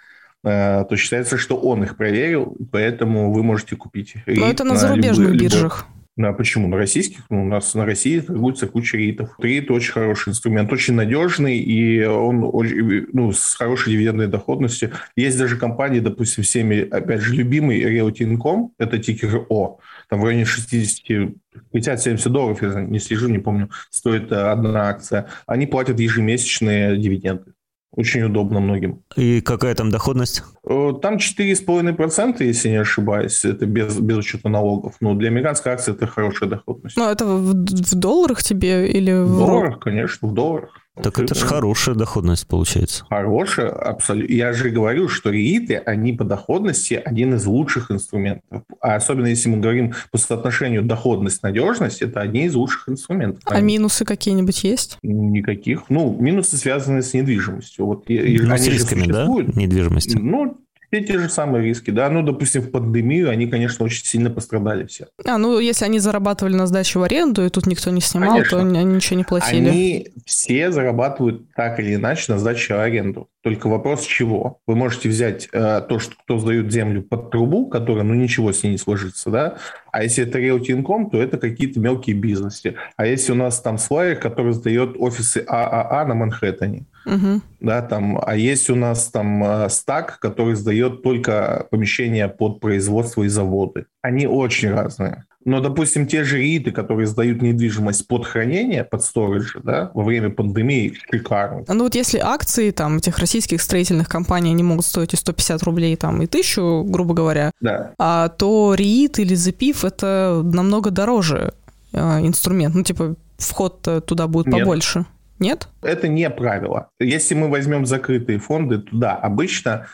э, 0.44 0.84
то 0.88 0.96
считается, 0.96 1.38
что 1.38 1.56
он 1.56 1.82
их 1.84 1.96
проверил, 1.96 2.56
поэтому 2.70 3.32
вы 3.32 3.42
можете 3.42 3.76
купить. 3.76 4.14
Но 4.26 4.48
это 4.48 4.64
на 4.64 4.68
любой- 4.74 4.78
зарубежных 4.78 5.28
любой- 5.32 5.38
биржах. 5.40 5.86
Ну, 6.16 6.28
а 6.28 6.32
почему? 6.32 6.68
На 6.68 6.76
российских? 6.76 7.24
Ну, 7.28 7.42
у 7.42 7.46
нас 7.46 7.74
на 7.74 7.84
России 7.84 8.20
торгуется 8.20 8.68
куча 8.68 8.96
ритов. 8.96 9.30
Рит 9.38 9.70
очень 9.70 9.92
хороший 9.92 10.28
инструмент, 10.28 10.72
очень 10.72 10.94
надежный, 10.94 11.58
и 11.58 12.04
он 12.04 12.48
очень, 12.52 13.06
ну, 13.12 13.32
с 13.32 13.56
хорошей 13.56 13.92
дивидендной 13.92 14.28
доходностью. 14.28 14.92
Есть 15.16 15.38
даже 15.38 15.56
компании, 15.56 15.98
допустим, 15.98 16.44
всеми, 16.44 16.88
опять 16.88 17.20
же, 17.20 17.34
любимый 17.34 17.82
Realty.com, 17.82 18.72
это 18.78 18.98
тикер 18.98 19.44
О, 19.48 19.78
там 20.08 20.20
в 20.20 20.24
районе 20.24 20.44
60 20.44 21.34
50-70 21.72 22.28
долларов, 22.28 22.62
я 22.62 22.80
не 22.82 22.98
слежу, 22.98 23.28
не 23.28 23.38
помню, 23.38 23.70
стоит 23.90 24.30
э, 24.32 24.36
одна 24.36 24.88
акция. 24.88 25.28
Они 25.46 25.66
платят 25.66 25.98
ежемесячные 26.00 26.96
дивиденды. 26.96 27.53
Очень 27.96 28.22
удобно 28.22 28.60
многим. 28.60 29.02
И 29.16 29.40
какая 29.40 29.74
там 29.74 29.90
доходность? 29.90 30.42
Э, 30.68 30.92
Там 31.00 31.16
4,5%, 31.16 32.42
если 32.42 32.70
не 32.70 32.76
ошибаюсь, 32.76 33.44
это 33.44 33.66
без, 33.66 33.98
без 33.98 34.16
учета 34.16 34.48
налогов. 34.48 34.96
Но 35.00 35.14
для 35.14 35.28
американской 35.28 35.72
акции 35.72 35.92
это 35.92 36.06
хорошая 36.06 36.48
доходность. 36.48 36.96
Ну, 36.96 37.08
это 37.08 37.24
в, 37.24 37.52
в 37.52 37.94
долларах 37.94 38.42
тебе 38.42 38.88
или 38.88 39.12
в, 39.12 39.26
В 39.26 39.38
долларах, 39.38 39.78
конечно, 39.80 40.28
в 40.28 40.34
долларах. 40.34 40.70
Так 41.02 41.18
это 41.18 41.34
же 41.34 41.44
хорошая 41.44 41.96
доходность 41.96 42.46
получается. 42.46 43.04
Хорошая, 43.08 43.68
абсолютно. 43.70 44.32
Я 44.32 44.52
же 44.52 44.70
говорю, 44.70 45.08
что 45.08 45.30
рииты, 45.30 45.76
они 45.76 46.12
по 46.12 46.24
доходности 46.24 46.94
один 46.94 47.34
из 47.34 47.46
лучших 47.46 47.90
инструментов. 47.90 48.62
А 48.80 48.94
особенно 48.94 49.26
если 49.26 49.48
мы 49.48 49.58
говорим 49.58 49.94
по 50.12 50.18
соотношению 50.18 50.82
доходность-надежность, 50.82 52.00
это 52.00 52.20
одни 52.20 52.44
из 52.44 52.54
лучших 52.54 52.88
инструментов. 52.88 53.42
А 53.46 53.60
минусы 53.60 54.04
какие-нибудь 54.04 54.62
есть? 54.62 54.98
Никаких. 55.02 55.84
Ну, 55.88 56.16
минусы 56.18 56.56
связаны 56.56 57.02
с 57.02 57.12
недвижимостью. 57.12 57.86
Вот, 57.86 58.04
Ну, 58.08 58.56
с 58.56 58.66
рисками, 58.66 59.06
да, 59.06 59.26
недвижимости. 59.26 60.16
Ну, 60.16 60.63
все 60.94 61.04
те 61.04 61.18
же 61.18 61.28
самые 61.28 61.64
риски, 61.64 61.90
да. 61.90 62.08
Ну, 62.08 62.22
допустим, 62.22 62.62
в 62.62 62.70
пандемию 62.70 63.30
они, 63.30 63.46
конечно, 63.46 63.84
очень 63.84 64.04
сильно 64.04 64.30
пострадали 64.30 64.86
все. 64.86 65.06
А, 65.24 65.38
ну, 65.38 65.58
если 65.58 65.84
они 65.84 65.98
зарабатывали 65.98 66.54
на 66.54 66.66
сдаче 66.66 66.98
в 66.98 67.02
аренду, 67.02 67.44
и 67.44 67.48
тут 67.48 67.66
никто 67.66 67.90
не 67.90 68.00
снимал, 68.00 68.32
Конечно. 68.32 68.58
то 68.58 68.64
они 68.64 68.84
ничего 68.84 69.16
не 69.16 69.24
платили. 69.24 69.68
Они 69.68 70.08
все 70.24 70.70
зарабатывают 70.70 71.52
так 71.54 71.80
или 71.80 71.96
иначе 71.96 72.32
на 72.32 72.38
сдаче 72.38 72.74
в 72.74 72.80
аренду. 72.80 73.28
Только 73.42 73.68
вопрос 73.68 74.06
чего? 74.06 74.60
Вы 74.66 74.76
можете 74.76 75.08
взять 75.08 75.48
э, 75.52 75.82
то, 75.86 75.98
что 75.98 76.14
кто 76.16 76.38
сдает 76.38 76.72
землю 76.72 77.02
под 77.02 77.30
трубу, 77.30 77.66
которая, 77.66 78.04
ну, 78.04 78.14
ничего 78.14 78.52
с 78.52 78.62
ней 78.62 78.70
не 78.70 78.78
сложится, 78.78 79.30
да? 79.30 79.56
А 79.92 80.02
если 80.02 80.26
это 80.26 80.38
Realty.com, 80.38 81.10
то 81.10 81.20
это 81.20 81.38
какие-то 81.38 81.80
мелкие 81.80 82.16
бизнесы. 82.16 82.76
А 82.96 83.06
если 83.06 83.32
у 83.32 83.36
нас 83.36 83.60
там 83.60 83.78
Слайер, 83.78 84.16
который 84.16 84.52
сдает 84.52 84.96
офисы 84.98 85.44
ААА 85.46 86.06
на 86.06 86.14
Манхэттене, 86.14 86.86
Мгм. 87.04 87.42
да, 87.60 87.82
там, 87.82 88.18
а 88.24 88.36
есть 88.36 88.70
у 88.70 88.74
нас 88.74 89.08
там 89.08 89.42
э, 89.44 89.68
стак, 89.68 90.18
который 90.20 90.54
сдает 90.54 91.02
только 91.02 91.66
помещения 91.70 92.28
под 92.28 92.60
производство 92.60 93.22
и 93.22 93.28
заводы. 93.28 93.86
Они 94.02 94.26
очень 94.26 94.70
разные. 94.70 95.24
Но, 95.44 95.60
допустим, 95.60 96.06
те 96.06 96.24
же 96.24 96.38
риты, 96.38 96.70
которые 96.72 97.06
сдают 97.06 97.42
недвижимость 97.42 98.08
под 98.08 98.24
хранение, 98.26 98.82
под 98.82 99.04
сторидж, 99.04 99.56
да, 99.62 99.90
во 99.92 100.02
время 100.02 100.30
пандемии, 100.30 100.94
шикарно. 101.10 101.64
Ну 101.68 101.84
вот 101.84 101.94
если 101.94 102.18
акции 102.18 102.70
там 102.70 102.96
этих 102.96 103.18
российских 103.18 103.60
строительных 103.60 104.08
компаний, 104.08 104.50
они 104.52 104.62
могут 104.62 104.86
стоить 104.86 105.12
и 105.12 105.16
150 105.16 105.62
рублей, 105.64 105.96
там, 105.96 106.22
и 106.22 106.26
тысячу, 106.26 106.82
грубо 106.86 107.12
говоря, 107.12 107.50
Да. 107.60 107.92
а 107.98 108.28
то 108.30 108.74
РИИТ 108.74 109.18
или 109.18 109.34
ЗПИФ 109.34 109.84
это 109.84 110.40
намного 110.42 110.90
дороже 110.90 111.52
э, 111.92 112.20
инструмент. 112.26 112.74
Ну, 112.74 112.82
типа, 112.82 113.14
вход 113.36 113.86
туда 114.06 114.26
будет 114.28 114.46
Нет. 114.46 114.60
побольше. 114.60 115.04
Нет? 115.44 115.68
Это 115.82 116.08
не 116.08 116.30
правило. 116.30 116.88
Если 116.98 117.34
мы 117.34 117.50
возьмем 117.50 117.84
закрытые 117.84 118.38
фонды, 118.38 118.78
то 118.78 118.96
да, 118.96 119.14
обычно 119.14 119.88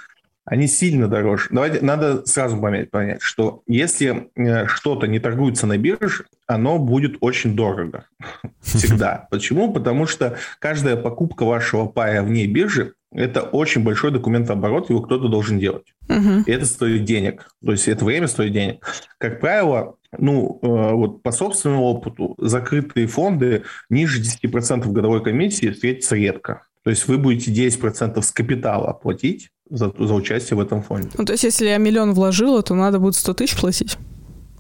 они 0.44 0.68
сильно 0.68 1.08
дороже. 1.08 1.48
Давайте, 1.50 1.84
надо 1.84 2.24
сразу 2.24 2.56
понять, 2.60 2.90
понять, 2.90 3.20
что 3.20 3.62
если 3.66 4.30
э, 4.36 4.66
что-то 4.66 5.08
не 5.08 5.18
торгуется 5.18 5.66
на 5.66 5.76
бирже, 5.76 6.24
оно 6.46 6.78
будет 6.78 7.16
очень 7.20 7.56
дорого. 7.56 8.06
Всегда. 8.60 9.26
Почему? 9.30 9.72
Потому 9.72 10.06
что 10.06 10.36
каждая 10.60 10.96
покупка 10.96 11.44
вашего 11.44 11.86
пая 11.86 12.22
вне 12.22 12.46
биржи 12.46 12.94
Это 13.12 13.42
очень 13.42 13.83
большой 13.83 14.12
документооборот, 14.12 14.88
его 14.90 15.01
кто-то 15.03 15.29
должен 15.29 15.59
делать. 15.59 15.94
Угу. 16.09 16.44
И 16.46 16.51
это 16.51 16.64
стоит 16.64 17.05
денег. 17.05 17.49
То 17.64 17.73
есть 17.73 17.88
это 17.88 18.05
время 18.05 18.29
стоит 18.29 18.53
денег. 18.53 18.87
Как 19.18 19.40
правило, 19.40 19.96
ну, 20.16 20.59
э, 20.62 20.66
вот 20.94 21.23
по 21.23 21.33
собственному 21.33 21.85
опыту, 21.85 22.35
закрытые 22.38 23.07
фонды 23.07 23.64
ниже 23.88 24.20
10% 24.20 24.90
годовой 24.92 25.23
комиссии 25.23 25.70
встретятся 25.70 26.16
редко. 26.16 26.66
То 26.85 26.90
есть 26.90 27.09
вы 27.09 27.18
будете 27.18 27.53
10% 27.53 28.23
с 28.23 28.33
капитала 28.33 28.92
платить 28.92 29.51
за, 29.68 29.92
за 29.99 30.14
участие 30.14 30.57
в 30.57 30.61
этом 30.61 30.83
фонде. 30.83 31.11
Ну, 31.16 31.25
то 31.25 31.33
есть 31.33 31.44
если 31.44 31.66
я 31.66 31.79
миллион 31.79 32.12
вложила, 32.12 32.62
то 32.62 32.75
надо 32.75 32.99
будет 32.99 33.16
100 33.16 33.35
тысяч 33.35 33.57
платить? 33.57 33.99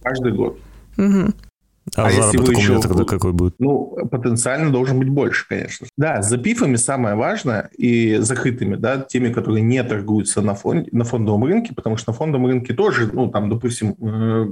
Каждый 0.02 0.32
год. 0.32 0.58
Угу. 0.98 1.32
А, 1.96 2.06
а 2.06 2.10
если 2.10 2.38
вы 2.38 2.52
еще... 2.52 2.80
тогда 2.80 3.04
какой 3.04 3.32
будет? 3.32 3.54
Ну, 3.58 3.96
потенциально 4.10 4.70
должен 4.70 4.98
быть 4.98 5.08
больше, 5.08 5.46
конечно. 5.48 5.86
Да, 5.96 6.22
с 6.22 6.28
запифами 6.28 6.76
самое 6.76 7.14
важное 7.16 7.70
и 7.76 8.16
закрытыми, 8.18 8.76
да, 8.76 8.98
теми, 8.98 9.32
которые 9.32 9.62
не 9.62 9.82
торгуются 9.82 10.40
на, 10.42 10.54
фонде, 10.54 10.88
на 10.92 11.04
фондовом 11.04 11.44
рынке, 11.44 11.74
потому 11.74 11.96
что 11.96 12.12
на 12.12 12.16
фондовом 12.16 12.46
рынке 12.46 12.74
тоже, 12.74 13.10
ну, 13.12 13.28
там, 13.28 13.50
допустим, 13.50 13.96
э, 14.00 14.46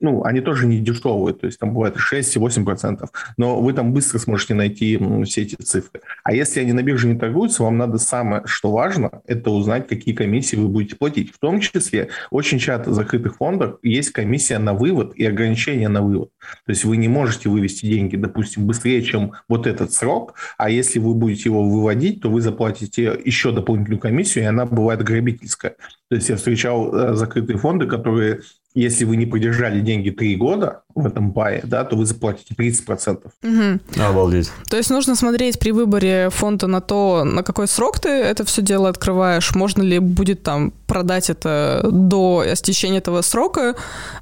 ну, 0.00 0.24
они 0.24 0.40
тоже 0.40 0.66
не 0.66 0.80
дешевые, 0.80 1.34
то 1.34 1.46
есть 1.46 1.58
там 1.58 1.72
бывает 1.72 1.96
6-8%, 1.96 3.08
но 3.36 3.60
вы 3.60 3.72
там 3.72 3.92
быстро 3.92 4.18
сможете 4.18 4.54
найти 4.54 4.98
все 5.24 5.42
эти 5.42 5.54
цифры. 5.54 6.00
А 6.22 6.34
если 6.34 6.60
они 6.60 6.72
на 6.72 6.82
бирже 6.82 7.08
не 7.08 7.18
торгуются, 7.18 7.62
вам 7.62 7.78
надо 7.78 7.98
самое, 7.98 8.42
что 8.46 8.70
важно, 8.70 9.22
это 9.26 9.50
узнать, 9.50 9.88
какие 9.88 10.14
комиссии 10.14 10.56
вы 10.56 10.68
будете 10.68 10.96
платить. 10.96 11.32
В 11.32 11.38
том 11.38 11.60
числе, 11.60 12.08
очень 12.30 12.58
часто 12.58 12.90
в 12.90 12.94
закрытых 12.94 13.36
фондах 13.36 13.78
есть 13.82 14.10
комиссия 14.10 14.58
на 14.58 14.74
вывод 14.74 15.14
и 15.14 15.24
ограничение 15.24 15.88
на 15.88 16.02
вывод. 16.02 16.30
То 16.66 16.70
есть 16.70 16.84
вы 16.84 16.96
не 16.96 17.08
можете 17.08 17.48
вывести 17.48 17.86
деньги, 17.86 18.16
допустим, 18.16 18.66
быстрее, 18.66 19.02
чем 19.02 19.32
вот 19.48 19.66
этот 19.66 19.92
срок, 19.92 20.34
а 20.58 20.70
если 20.70 20.98
вы 20.98 21.14
будете 21.14 21.48
его 21.48 21.64
выводить, 21.64 22.20
то 22.20 22.30
вы 22.30 22.40
заплатите 22.40 23.18
еще 23.24 23.52
дополнительную 23.52 24.00
комиссию, 24.00 24.44
и 24.44 24.46
она 24.48 24.66
бывает 24.66 25.02
грабительская. 25.02 25.76
То 26.08 26.16
есть 26.16 26.28
я 26.28 26.36
встречал 26.36 26.94
э, 26.94 27.14
закрытые 27.14 27.58
фонды, 27.58 27.86
которые 27.86 28.40
если 28.76 29.04
вы 29.04 29.16
не 29.16 29.24
подержали 29.24 29.80
деньги 29.80 30.10
три 30.10 30.36
года 30.36 30.82
в 30.94 31.06
этом 31.06 31.32
пае, 31.32 31.62
да, 31.64 31.82
то 31.84 31.96
вы 31.96 32.04
заплатите 32.04 32.54
30%. 32.54 33.30
Угу. 33.42 34.02
Обалдеть. 34.02 34.50
То 34.68 34.76
есть 34.76 34.90
нужно 34.90 35.16
смотреть 35.16 35.58
при 35.58 35.72
выборе 35.72 36.28
фонда 36.30 36.66
на 36.66 36.82
то, 36.82 37.24
на 37.24 37.42
какой 37.42 37.68
срок 37.68 37.98
ты 37.98 38.10
это 38.10 38.44
все 38.44 38.60
дело 38.60 38.90
открываешь, 38.90 39.54
можно 39.54 39.80
ли 39.82 39.98
будет 39.98 40.42
там 40.42 40.74
продать 40.86 41.30
это 41.30 41.88
до 41.90 42.44
истечения 42.52 42.98
этого 42.98 43.22
срока 43.22 43.74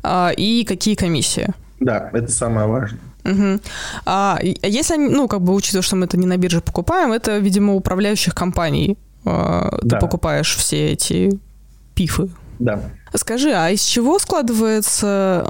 а, 0.04 0.30
и 0.36 0.64
какие 0.64 0.94
комиссии. 0.94 1.48
Да, 1.80 2.10
это 2.12 2.30
самое 2.30 2.68
важное. 2.68 3.00
Угу. 3.24 3.60
А 4.06 4.38
если, 4.40 4.96
ну, 4.96 5.26
как 5.26 5.40
бы 5.40 5.52
учитывая, 5.52 5.82
что 5.82 5.96
мы 5.96 6.04
это 6.04 6.16
не 6.16 6.26
на 6.26 6.36
бирже 6.36 6.60
покупаем, 6.60 7.10
это, 7.12 7.38
видимо, 7.38 7.74
управляющих 7.74 8.34
компаний. 8.36 8.98
А, 9.24 9.78
ты 9.80 9.88
да. 9.88 9.98
покупаешь 9.98 10.54
все 10.54 10.92
эти 10.92 11.40
пифы. 11.94 12.30
Да. 12.58 12.80
Скажи, 13.14 13.52
а 13.52 13.70
из 13.70 13.82
чего 13.82 14.18
складывается 14.18 15.44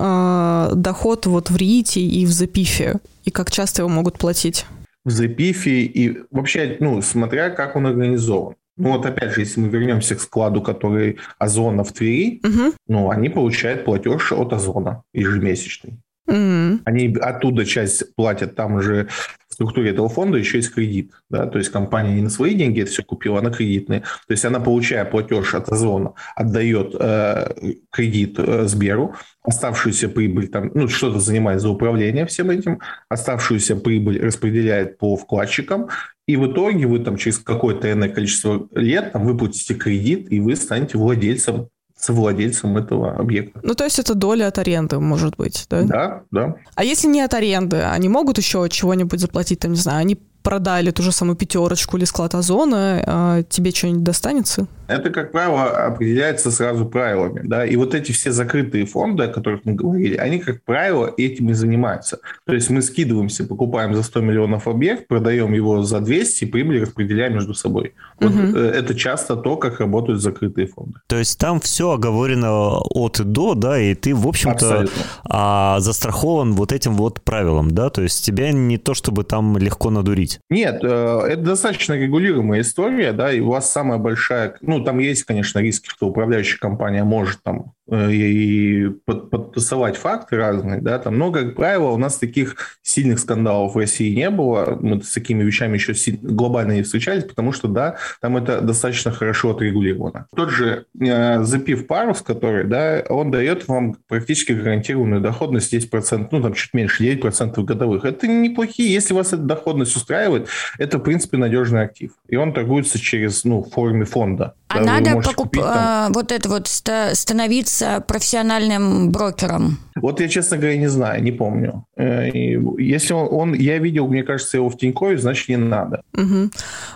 э, 0.72 0.74
доход 0.76 1.26
вот 1.26 1.50
в 1.50 1.56
РИИТе 1.56 2.00
и 2.00 2.26
в 2.26 2.30
ЗПИФе? 2.30 3.00
И 3.24 3.30
как 3.30 3.50
часто 3.50 3.82
его 3.82 3.88
могут 3.88 4.18
платить? 4.18 4.66
В 5.04 5.10
ЗПИФе 5.10 5.82
и 5.82 6.18
вообще, 6.30 6.76
ну, 6.80 7.00
смотря 7.02 7.50
как 7.50 7.76
он 7.76 7.86
организован. 7.86 8.54
Ну 8.76 8.92
вот 8.92 9.06
опять 9.06 9.32
же, 9.34 9.40
если 9.40 9.60
мы 9.60 9.68
вернемся 9.68 10.16
к 10.16 10.20
складу, 10.20 10.60
который 10.60 11.18
Озона 11.38 11.84
в 11.84 11.92
Твери, 11.92 12.40
угу. 12.42 12.74
ну 12.88 13.10
они 13.10 13.28
получают 13.28 13.84
платеж 13.84 14.32
от 14.32 14.52
Озона 14.52 15.04
ежемесячный. 15.12 16.00
Mm-hmm. 16.28 16.80
Они 16.84 17.16
оттуда 17.20 17.64
часть 17.64 18.14
платят, 18.14 18.54
там 18.54 18.80
же 18.80 19.08
в 19.48 19.54
структуре 19.54 19.90
этого 19.90 20.08
фонда 20.08 20.38
еще 20.38 20.56
есть 20.58 20.74
кредит. 20.74 21.12
Да? 21.30 21.46
То 21.46 21.58
есть 21.58 21.70
компания 21.70 22.14
не 22.14 22.22
на 22.22 22.30
свои 22.30 22.54
деньги 22.54 22.82
это 22.82 22.90
все 22.90 23.04
купила, 23.04 23.38
а 23.38 23.42
на 23.42 23.50
кредитные. 23.50 24.00
То 24.00 24.32
есть 24.32 24.44
она, 24.44 24.58
получая 24.58 25.04
платеж 25.04 25.54
от 25.54 25.68
Озона, 25.68 26.14
отдает 26.34 26.94
э, 26.98 27.54
кредит 27.90 28.36
э, 28.38 28.66
Сберу, 28.66 29.14
оставшуюся 29.42 30.08
прибыль, 30.08 30.48
там, 30.48 30.70
ну, 30.74 30.88
что-то 30.88 31.20
занимает 31.20 31.60
за 31.60 31.68
управление 31.68 32.26
всем 32.26 32.50
этим, 32.50 32.80
оставшуюся 33.08 33.76
прибыль 33.76 34.20
распределяет 34.20 34.98
по 34.98 35.16
вкладчикам, 35.16 35.88
и 36.26 36.36
в 36.36 36.50
итоге 36.50 36.86
вы 36.86 37.00
там 37.00 37.16
через 37.16 37.38
какое-то 37.38 37.92
иное 37.92 38.08
количество 38.08 38.68
лет 38.72 39.12
там, 39.12 39.24
выплатите 39.24 39.74
кредит, 39.74 40.32
и 40.32 40.40
вы 40.40 40.56
станете 40.56 40.98
владельцем 40.98 41.68
совладельцем 42.04 42.76
этого 42.76 43.16
объекта. 43.16 43.60
Ну, 43.62 43.74
то 43.74 43.84
есть 43.84 43.98
это 43.98 44.14
доля 44.14 44.48
от 44.48 44.58
аренды, 44.58 44.98
может 45.00 45.36
быть, 45.36 45.66
да? 45.70 45.82
Да, 45.82 46.22
да. 46.30 46.54
А 46.74 46.84
если 46.84 47.08
не 47.08 47.22
от 47.22 47.32
аренды, 47.32 47.80
они 47.80 48.08
могут 48.08 48.38
еще 48.38 48.68
чего-нибудь 48.68 49.20
заплатить, 49.20 49.60
там, 49.60 49.72
не 49.72 49.78
знаю, 49.78 50.00
они 50.00 50.18
продали 50.42 50.90
ту 50.90 51.02
же 51.02 51.10
самую 51.10 51.36
пятерочку 51.36 51.96
или 51.96 52.04
склад 52.04 52.34
озона, 52.34 53.02
а 53.06 53.42
тебе 53.44 53.70
что-нибудь 53.70 54.02
достанется? 54.02 54.66
Это, 54.86 55.10
как 55.10 55.32
правило, 55.32 55.86
определяется 55.86 56.50
сразу 56.50 56.86
правилами. 56.86 57.40
Да? 57.44 57.64
И 57.64 57.76
вот 57.76 57.94
эти 57.94 58.12
все 58.12 58.30
закрытые 58.32 58.86
фонды, 58.86 59.24
о 59.24 59.28
которых 59.28 59.64
мы 59.64 59.74
говорили, 59.74 60.16
они, 60.16 60.38
как 60.38 60.62
правило, 60.62 61.12
этим 61.16 61.50
и 61.50 61.52
занимаются. 61.54 62.18
То 62.46 62.54
есть 62.54 62.70
мы 62.70 62.82
скидываемся, 62.82 63.44
покупаем 63.44 63.94
за 63.94 64.02
100 64.02 64.20
миллионов 64.20 64.68
объект, 64.68 65.08
продаем 65.08 65.52
его 65.52 65.82
за 65.82 66.00
200, 66.00 66.44
прибыль 66.46 66.82
распределяем 66.82 67.34
между 67.34 67.54
собой. 67.54 67.94
Вот 68.20 68.32
угу. 68.32 68.58
Это 68.58 68.94
часто 68.94 69.36
то, 69.36 69.56
как 69.56 69.80
работают 69.80 70.20
закрытые 70.20 70.66
фонды. 70.66 70.94
То 71.06 71.16
есть 71.16 71.38
там 71.38 71.60
все 71.60 71.90
оговорено 71.90 72.78
от 72.78 73.20
и 73.20 73.24
до, 73.24 73.54
да, 73.54 73.78
и 73.78 73.94
ты, 73.94 74.14
в 74.14 74.26
общем-то, 74.26 74.86
а, 75.24 75.80
застрахован 75.80 76.52
вот 76.52 76.72
этим 76.72 76.94
вот 76.94 77.22
правилом, 77.22 77.70
да? 77.70 77.90
То 77.90 78.02
есть 78.02 78.24
тебя 78.24 78.52
не 78.52 78.78
то, 78.78 78.94
чтобы 78.94 79.24
там 79.24 79.58
легко 79.58 79.90
надурить. 79.90 80.40
Нет, 80.50 80.80
э, 80.82 80.86
это 80.86 81.42
достаточно 81.42 81.94
регулируемая 81.94 82.60
история, 82.60 83.12
да, 83.12 83.32
и 83.32 83.40
у 83.40 83.50
вас 83.50 83.70
самая 83.70 83.98
большая, 83.98 84.56
ну, 84.60 84.73
там 84.82 84.98
есть, 84.98 85.24
конечно, 85.24 85.58
риски, 85.58 85.88
что 85.88 86.08
управляющая 86.08 86.58
компания 86.58 87.04
может 87.04 87.42
там 87.42 87.74
и 87.90 88.88
под, 89.04 89.30
подтасовать 89.30 89.96
факты 89.96 90.36
разные, 90.36 90.80
да, 90.80 90.98
там, 90.98 91.18
но, 91.18 91.30
как 91.30 91.54
правило, 91.54 91.90
у 91.90 91.98
нас 91.98 92.16
таких 92.16 92.56
сильных 92.82 93.18
скандалов 93.18 93.74
в 93.74 93.78
России 93.78 94.14
не 94.14 94.30
было, 94.30 94.78
мы 94.80 95.02
с 95.02 95.12
такими 95.12 95.42
вещами 95.42 95.76
еще 95.76 95.92
глобально 96.22 96.72
не 96.72 96.82
встречались, 96.82 97.24
потому 97.24 97.52
что, 97.52 97.68
да, 97.68 97.96
там 98.20 98.38
это 98.38 98.62
достаточно 98.62 99.10
хорошо 99.10 99.50
отрегулировано. 99.50 100.26
Тот 100.34 100.50
же 100.50 100.86
э, 100.98 101.42
запив 101.42 101.86
парус, 101.86 102.22
который, 102.22 102.64
да, 102.64 103.04
он 103.10 103.30
дает 103.30 103.68
вам 103.68 103.96
практически 104.08 104.52
гарантированную 104.52 105.20
доходность 105.20 105.72
10%, 105.74 106.28
ну, 106.30 106.42
там 106.42 106.54
чуть 106.54 106.72
меньше, 106.72 107.04
9% 107.04 107.62
годовых. 107.64 108.06
Это 108.06 108.26
неплохие, 108.26 108.92
если 108.92 109.12
вас 109.12 109.34
эта 109.34 109.42
доходность 109.42 109.94
устраивает, 109.94 110.48
это, 110.78 110.98
в 110.98 111.02
принципе, 111.02 111.36
надежный 111.36 111.82
актив. 111.82 112.12
И 112.28 112.36
он 112.36 112.54
торгуется 112.54 112.98
через, 112.98 113.44
ну, 113.44 113.62
в 113.62 113.70
форме 113.70 114.06
фонда. 114.06 114.54
А 114.68 114.78
да, 114.78 115.00
надо 115.00 115.20
покупать, 115.20 115.62
там... 115.62 116.12
вот 116.12 116.32
это 116.32 116.48
вот 116.48 116.66
становиться 116.66 117.73
становиться 117.74 118.00
профессиональным 118.06 119.10
брокером? 119.10 119.78
Вот 119.96 120.20
я, 120.20 120.28
честно 120.28 120.56
говоря, 120.56 120.76
не 120.76 120.88
знаю, 120.88 121.22
не 121.22 121.32
помню. 121.32 121.84
Э, 121.96 122.30
если 122.78 123.14
он, 123.14 123.28
он 123.30 123.54
я 123.54 123.78
видел, 123.78 124.08
мне 124.08 124.22
кажется, 124.22 124.56
его 124.56 124.68
в 124.68 124.76
Тинькове, 124.76 125.18
значит, 125.18 125.48
не 125.48 125.56
надо. 125.56 126.02
Угу. 126.14 126.50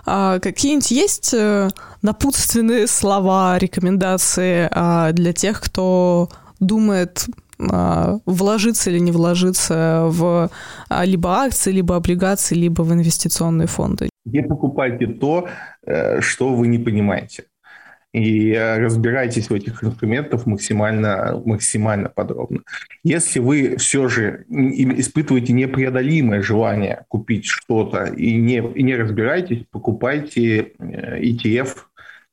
А 0.07 0.39
какие-нибудь 0.39 0.91
есть 0.91 1.35
э, 1.35 1.69
напутственные 2.03 2.87
слова, 2.87 3.59
рекомендации 3.59 4.69
а, 4.71 5.13
для 5.13 5.33
тех, 5.33 5.61
кто 5.61 6.29
думает 6.61 7.27
а, 7.59 8.19
вложиться 8.27 8.91
или 8.91 9.01
не 9.01 9.13
вложиться 9.13 10.05
в 10.07 10.51
а, 10.89 11.05
либо 11.05 11.29
акции, 11.29 11.73
либо 11.73 11.97
облигации, 11.97 12.55
либо 12.55 12.83
в 12.83 12.93
инвестиционные 12.93 13.67
фонды? 13.67 14.11
Не 14.25 14.43
покупайте 14.43 15.07
то, 15.07 15.49
э, 15.87 16.21
что 16.21 16.55
вы 16.55 16.69
не 16.69 16.79
понимаете 16.79 17.45
и 18.23 18.55
разбирайтесь 18.55 19.51
в 19.51 19.55
этих 19.55 19.83
инструментах 19.85 20.47
максимально, 20.47 21.41
максимально 21.45 22.09
подробно. 22.09 22.63
Если 23.03 23.39
вы 23.39 23.77
все 23.77 24.09
же 24.09 24.45
испытываете 24.49 25.53
непреодолимое 25.53 26.43
желание 26.43 27.05
купить 27.09 27.47
что-то 27.47 28.05
и 28.05 28.35
не, 28.35 28.59
и 28.59 28.83
не 28.83 28.97
разбираетесь, 28.97 29.65
покупайте 29.71 30.73
э, 30.79 31.21
ETF, 31.21 31.77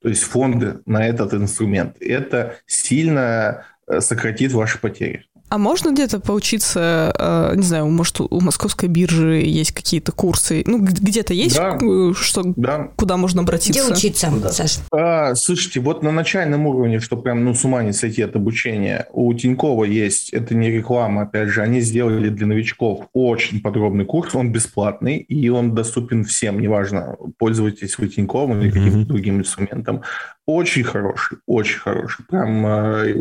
то 0.01 0.09
есть 0.09 0.23
фонды 0.23 0.79
на 0.85 1.07
этот 1.07 1.33
инструмент. 1.33 1.97
Это 1.99 2.57
сильно 2.65 3.65
э, 3.87 4.01
сократит 4.01 4.51
ваши 4.51 4.79
потери. 4.79 5.25
А 5.47 5.57
можно 5.59 5.91
где-то 5.91 6.19
поучиться, 6.19 7.13
э, 7.17 7.55
не 7.55 7.61
знаю, 7.61 7.87
может, 7.87 8.19
у 8.19 8.41
московской 8.41 8.89
биржи 8.89 9.41
есть 9.41 9.73
какие-то 9.73 10.11
курсы? 10.11 10.63
Ну, 10.65 10.79
где-то 10.79 11.33
есть, 11.33 11.55
да. 11.55 11.77
Э, 11.79 12.13
что, 12.15 12.41
да. 12.55 12.89
куда 12.95 13.15
можно 13.15 13.41
обратиться? 13.41 13.83
Где 13.83 13.93
учиться, 13.93 14.33
да. 14.41 14.51
Саша? 14.51 14.79
А, 14.91 15.35
слушайте, 15.35 15.79
вот 15.81 16.01
на 16.01 16.11
начальном 16.11 16.65
уровне, 16.65 16.99
что 16.99 17.15
прям, 17.15 17.45
ну, 17.45 17.53
с 17.53 17.63
ума 17.63 17.83
не 17.83 17.93
сойти 17.93 18.23
от 18.23 18.35
обучения, 18.35 19.07
у 19.13 19.31
Тинькова 19.33 19.83
есть, 19.83 20.31
это 20.31 20.55
не 20.55 20.71
реклама, 20.71 21.23
опять 21.23 21.49
же, 21.49 21.61
они 21.61 21.79
сделали 21.81 22.29
для 22.29 22.47
новичков 22.47 23.05
очень 23.13 23.61
подробный 23.61 24.05
курс, 24.05 24.33
он 24.33 24.51
бесплатный, 24.51 25.17
и 25.17 25.49
он 25.49 25.75
доступен 25.75 26.25
всем, 26.25 26.59
неважно, 26.59 27.17
пользуетесь 27.37 27.99
вы 27.99 28.07
Тиньковым 28.07 28.61
или 28.61 28.71
каким-то 28.71 28.97
mm-hmm. 28.97 29.05
другим 29.05 29.39
инструментом. 29.39 30.01
Очень 30.47 30.83
хороший, 30.83 31.39
очень 31.47 31.79
хороший. 31.79 32.23
Прям 32.25 32.65
э, 32.67 33.15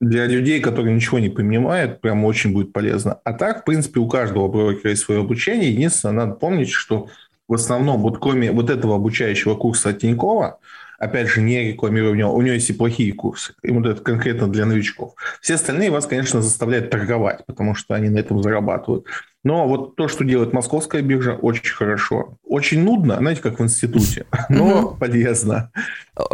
для 0.00 0.26
людей, 0.26 0.60
которые 0.60 0.94
ничего 0.94 1.18
не 1.18 1.28
понимают, 1.28 2.00
прям 2.00 2.24
очень 2.24 2.52
будет 2.52 2.72
полезно. 2.72 3.20
А 3.24 3.32
так, 3.32 3.62
в 3.62 3.64
принципе, 3.64 4.00
у 4.00 4.08
каждого 4.08 4.48
брокера 4.48 4.90
есть 4.90 5.02
свое 5.02 5.20
обучение. 5.20 5.72
Единственное, 5.72 6.14
надо 6.14 6.34
помнить, 6.34 6.70
что 6.70 7.08
в 7.48 7.54
основном, 7.54 8.02
вот 8.02 8.18
кроме 8.18 8.52
вот 8.52 8.70
этого 8.70 8.96
обучающего 8.96 9.54
курса 9.54 9.90
от 9.90 9.98
Тинькова, 9.98 10.58
опять 10.98 11.28
же, 11.28 11.40
не 11.40 11.72
рекламирую 11.72 12.12
у 12.12 12.16
него, 12.16 12.34
у 12.34 12.42
него 12.42 12.54
есть 12.54 12.70
и 12.70 12.74
плохие 12.74 13.12
курсы, 13.12 13.54
и 13.62 13.70
вот 13.70 13.86
это 13.86 14.02
конкретно 14.02 14.48
для 14.48 14.66
новичков. 14.66 15.14
Все 15.40 15.54
остальные 15.54 15.90
вас, 15.90 16.06
конечно, 16.06 16.42
заставляют 16.42 16.90
торговать, 16.90 17.44
потому 17.46 17.74
что 17.74 17.94
они 17.94 18.08
на 18.08 18.18
этом 18.18 18.42
зарабатывают. 18.42 19.06
Но 19.44 19.68
вот 19.68 19.94
то, 19.94 20.08
что 20.08 20.24
делает 20.24 20.52
московская 20.52 21.00
биржа, 21.00 21.34
очень 21.34 21.72
хорошо. 21.72 22.36
Очень 22.44 22.82
нудно, 22.82 23.16
знаете, 23.18 23.40
как 23.40 23.60
в 23.60 23.62
институте, 23.62 24.26
но 24.48 24.96
полезно. 24.98 25.70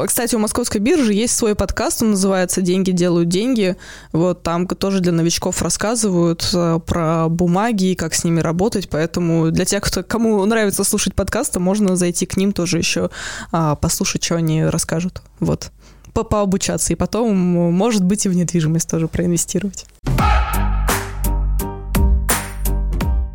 Кстати, 0.06 0.34
у 0.34 0.38
московской 0.38 0.80
биржи 0.80 1.12
есть 1.12 1.36
свой 1.36 1.54
подкаст, 1.54 2.02
он 2.02 2.12
называется 2.12 2.62
«Деньги 2.62 2.92
делают 2.92 3.28
деньги». 3.28 3.76
Вот 4.12 4.42
там 4.42 4.66
тоже 4.66 5.00
для 5.00 5.12
новичков 5.12 5.60
рассказывают 5.60 6.48
э, 6.54 6.80
про 6.86 7.28
бумаги 7.28 7.90
и 7.90 7.94
как 7.94 8.14
с 8.14 8.24
ними 8.24 8.40
работать, 8.40 8.88
поэтому 8.88 9.50
для 9.50 9.66
тех, 9.66 9.82
кто, 9.82 10.02
кому 10.02 10.44
нравится 10.46 10.82
слушать 10.84 11.14
подкасты, 11.14 11.60
можно 11.60 11.96
зайти 11.96 12.24
к 12.24 12.38
ним 12.38 12.52
тоже 12.52 12.78
еще 12.78 13.10
а, 13.52 13.76
послушать, 13.76 14.24
что 14.24 14.36
они 14.36 14.64
расскажут. 14.64 15.20
Вот 15.40 15.70
по 16.14 16.22
пообучаться, 16.22 16.92
и 16.92 16.96
потом, 16.96 17.36
может 17.36 18.04
быть, 18.04 18.24
и 18.24 18.28
в 18.28 18.36
недвижимость 18.36 18.88
тоже 18.88 19.08
проинвестировать. 19.08 19.84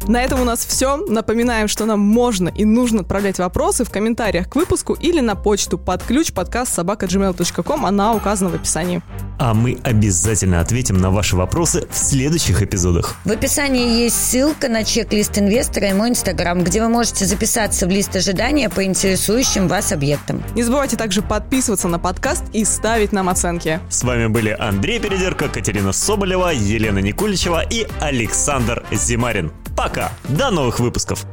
На 0.09 0.23
этом 0.23 0.41
у 0.41 0.43
нас 0.43 0.65
все. 0.65 0.97
Напоминаем, 0.97 1.67
что 1.67 1.85
нам 1.85 1.99
можно 1.99 2.49
и 2.49 2.65
нужно 2.65 3.01
отправлять 3.01 3.37
вопросы 3.37 3.85
в 3.85 3.91
комментариях 3.91 4.49
к 4.49 4.55
выпуску 4.55 4.93
или 4.93 5.19
на 5.19 5.35
почту 5.35 5.77
под 5.77 6.01
ключ 6.01 6.33
подкаст 6.33 6.73
собака 6.73 7.05
gmail.com. 7.05 7.85
Она 7.85 8.15
указана 8.15 8.49
в 8.49 8.55
описании. 8.55 9.03
А 9.37 9.53
мы 9.53 9.77
обязательно 9.83 10.61
ответим 10.61 10.97
на 10.97 11.11
ваши 11.11 11.35
вопросы 11.35 11.87
в 11.91 11.95
следующих 11.95 12.63
эпизодах. 12.63 13.17
В 13.23 13.29
описании 13.29 14.01
есть 14.01 14.15
ссылка 14.15 14.67
на 14.67 14.83
чек-лист 14.83 15.37
инвестора 15.37 15.89
и 15.89 15.93
мой 15.93 16.09
инстаграм, 16.09 16.63
где 16.63 16.81
вы 16.81 16.89
можете 16.89 17.25
записаться 17.25 17.85
в 17.85 17.89
лист 17.91 18.15
ожидания 18.15 18.67
по 18.71 18.83
интересующим 18.83 19.67
вас 19.67 19.91
объектам. 19.91 20.43
Не 20.55 20.63
забывайте 20.63 20.97
также 20.97 21.21
подписываться 21.21 21.87
на 21.87 21.99
подкаст 21.99 22.45
и 22.51 22.65
ставить 22.65 23.11
нам 23.11 23.29
оценки. 23.29 23.79
С 23.91 24.03
вами 24.03 24.25
были 24.25 24.57
Андрей 24.59 24.99
Передерко, 24.99 25.49
Катерина 25.49 25.91
Соболева, 25.91 26.49
Елена 26.51 26.97
Никуличева 26.97 27.63
и 27.69 27.85
Александр 28.01 28.83
Зимарин. 28.91 29.51
Пока! 29.99 30.11
До 30.29 30.49
новых 30.49 30.79
выпусков! 30.79 31.25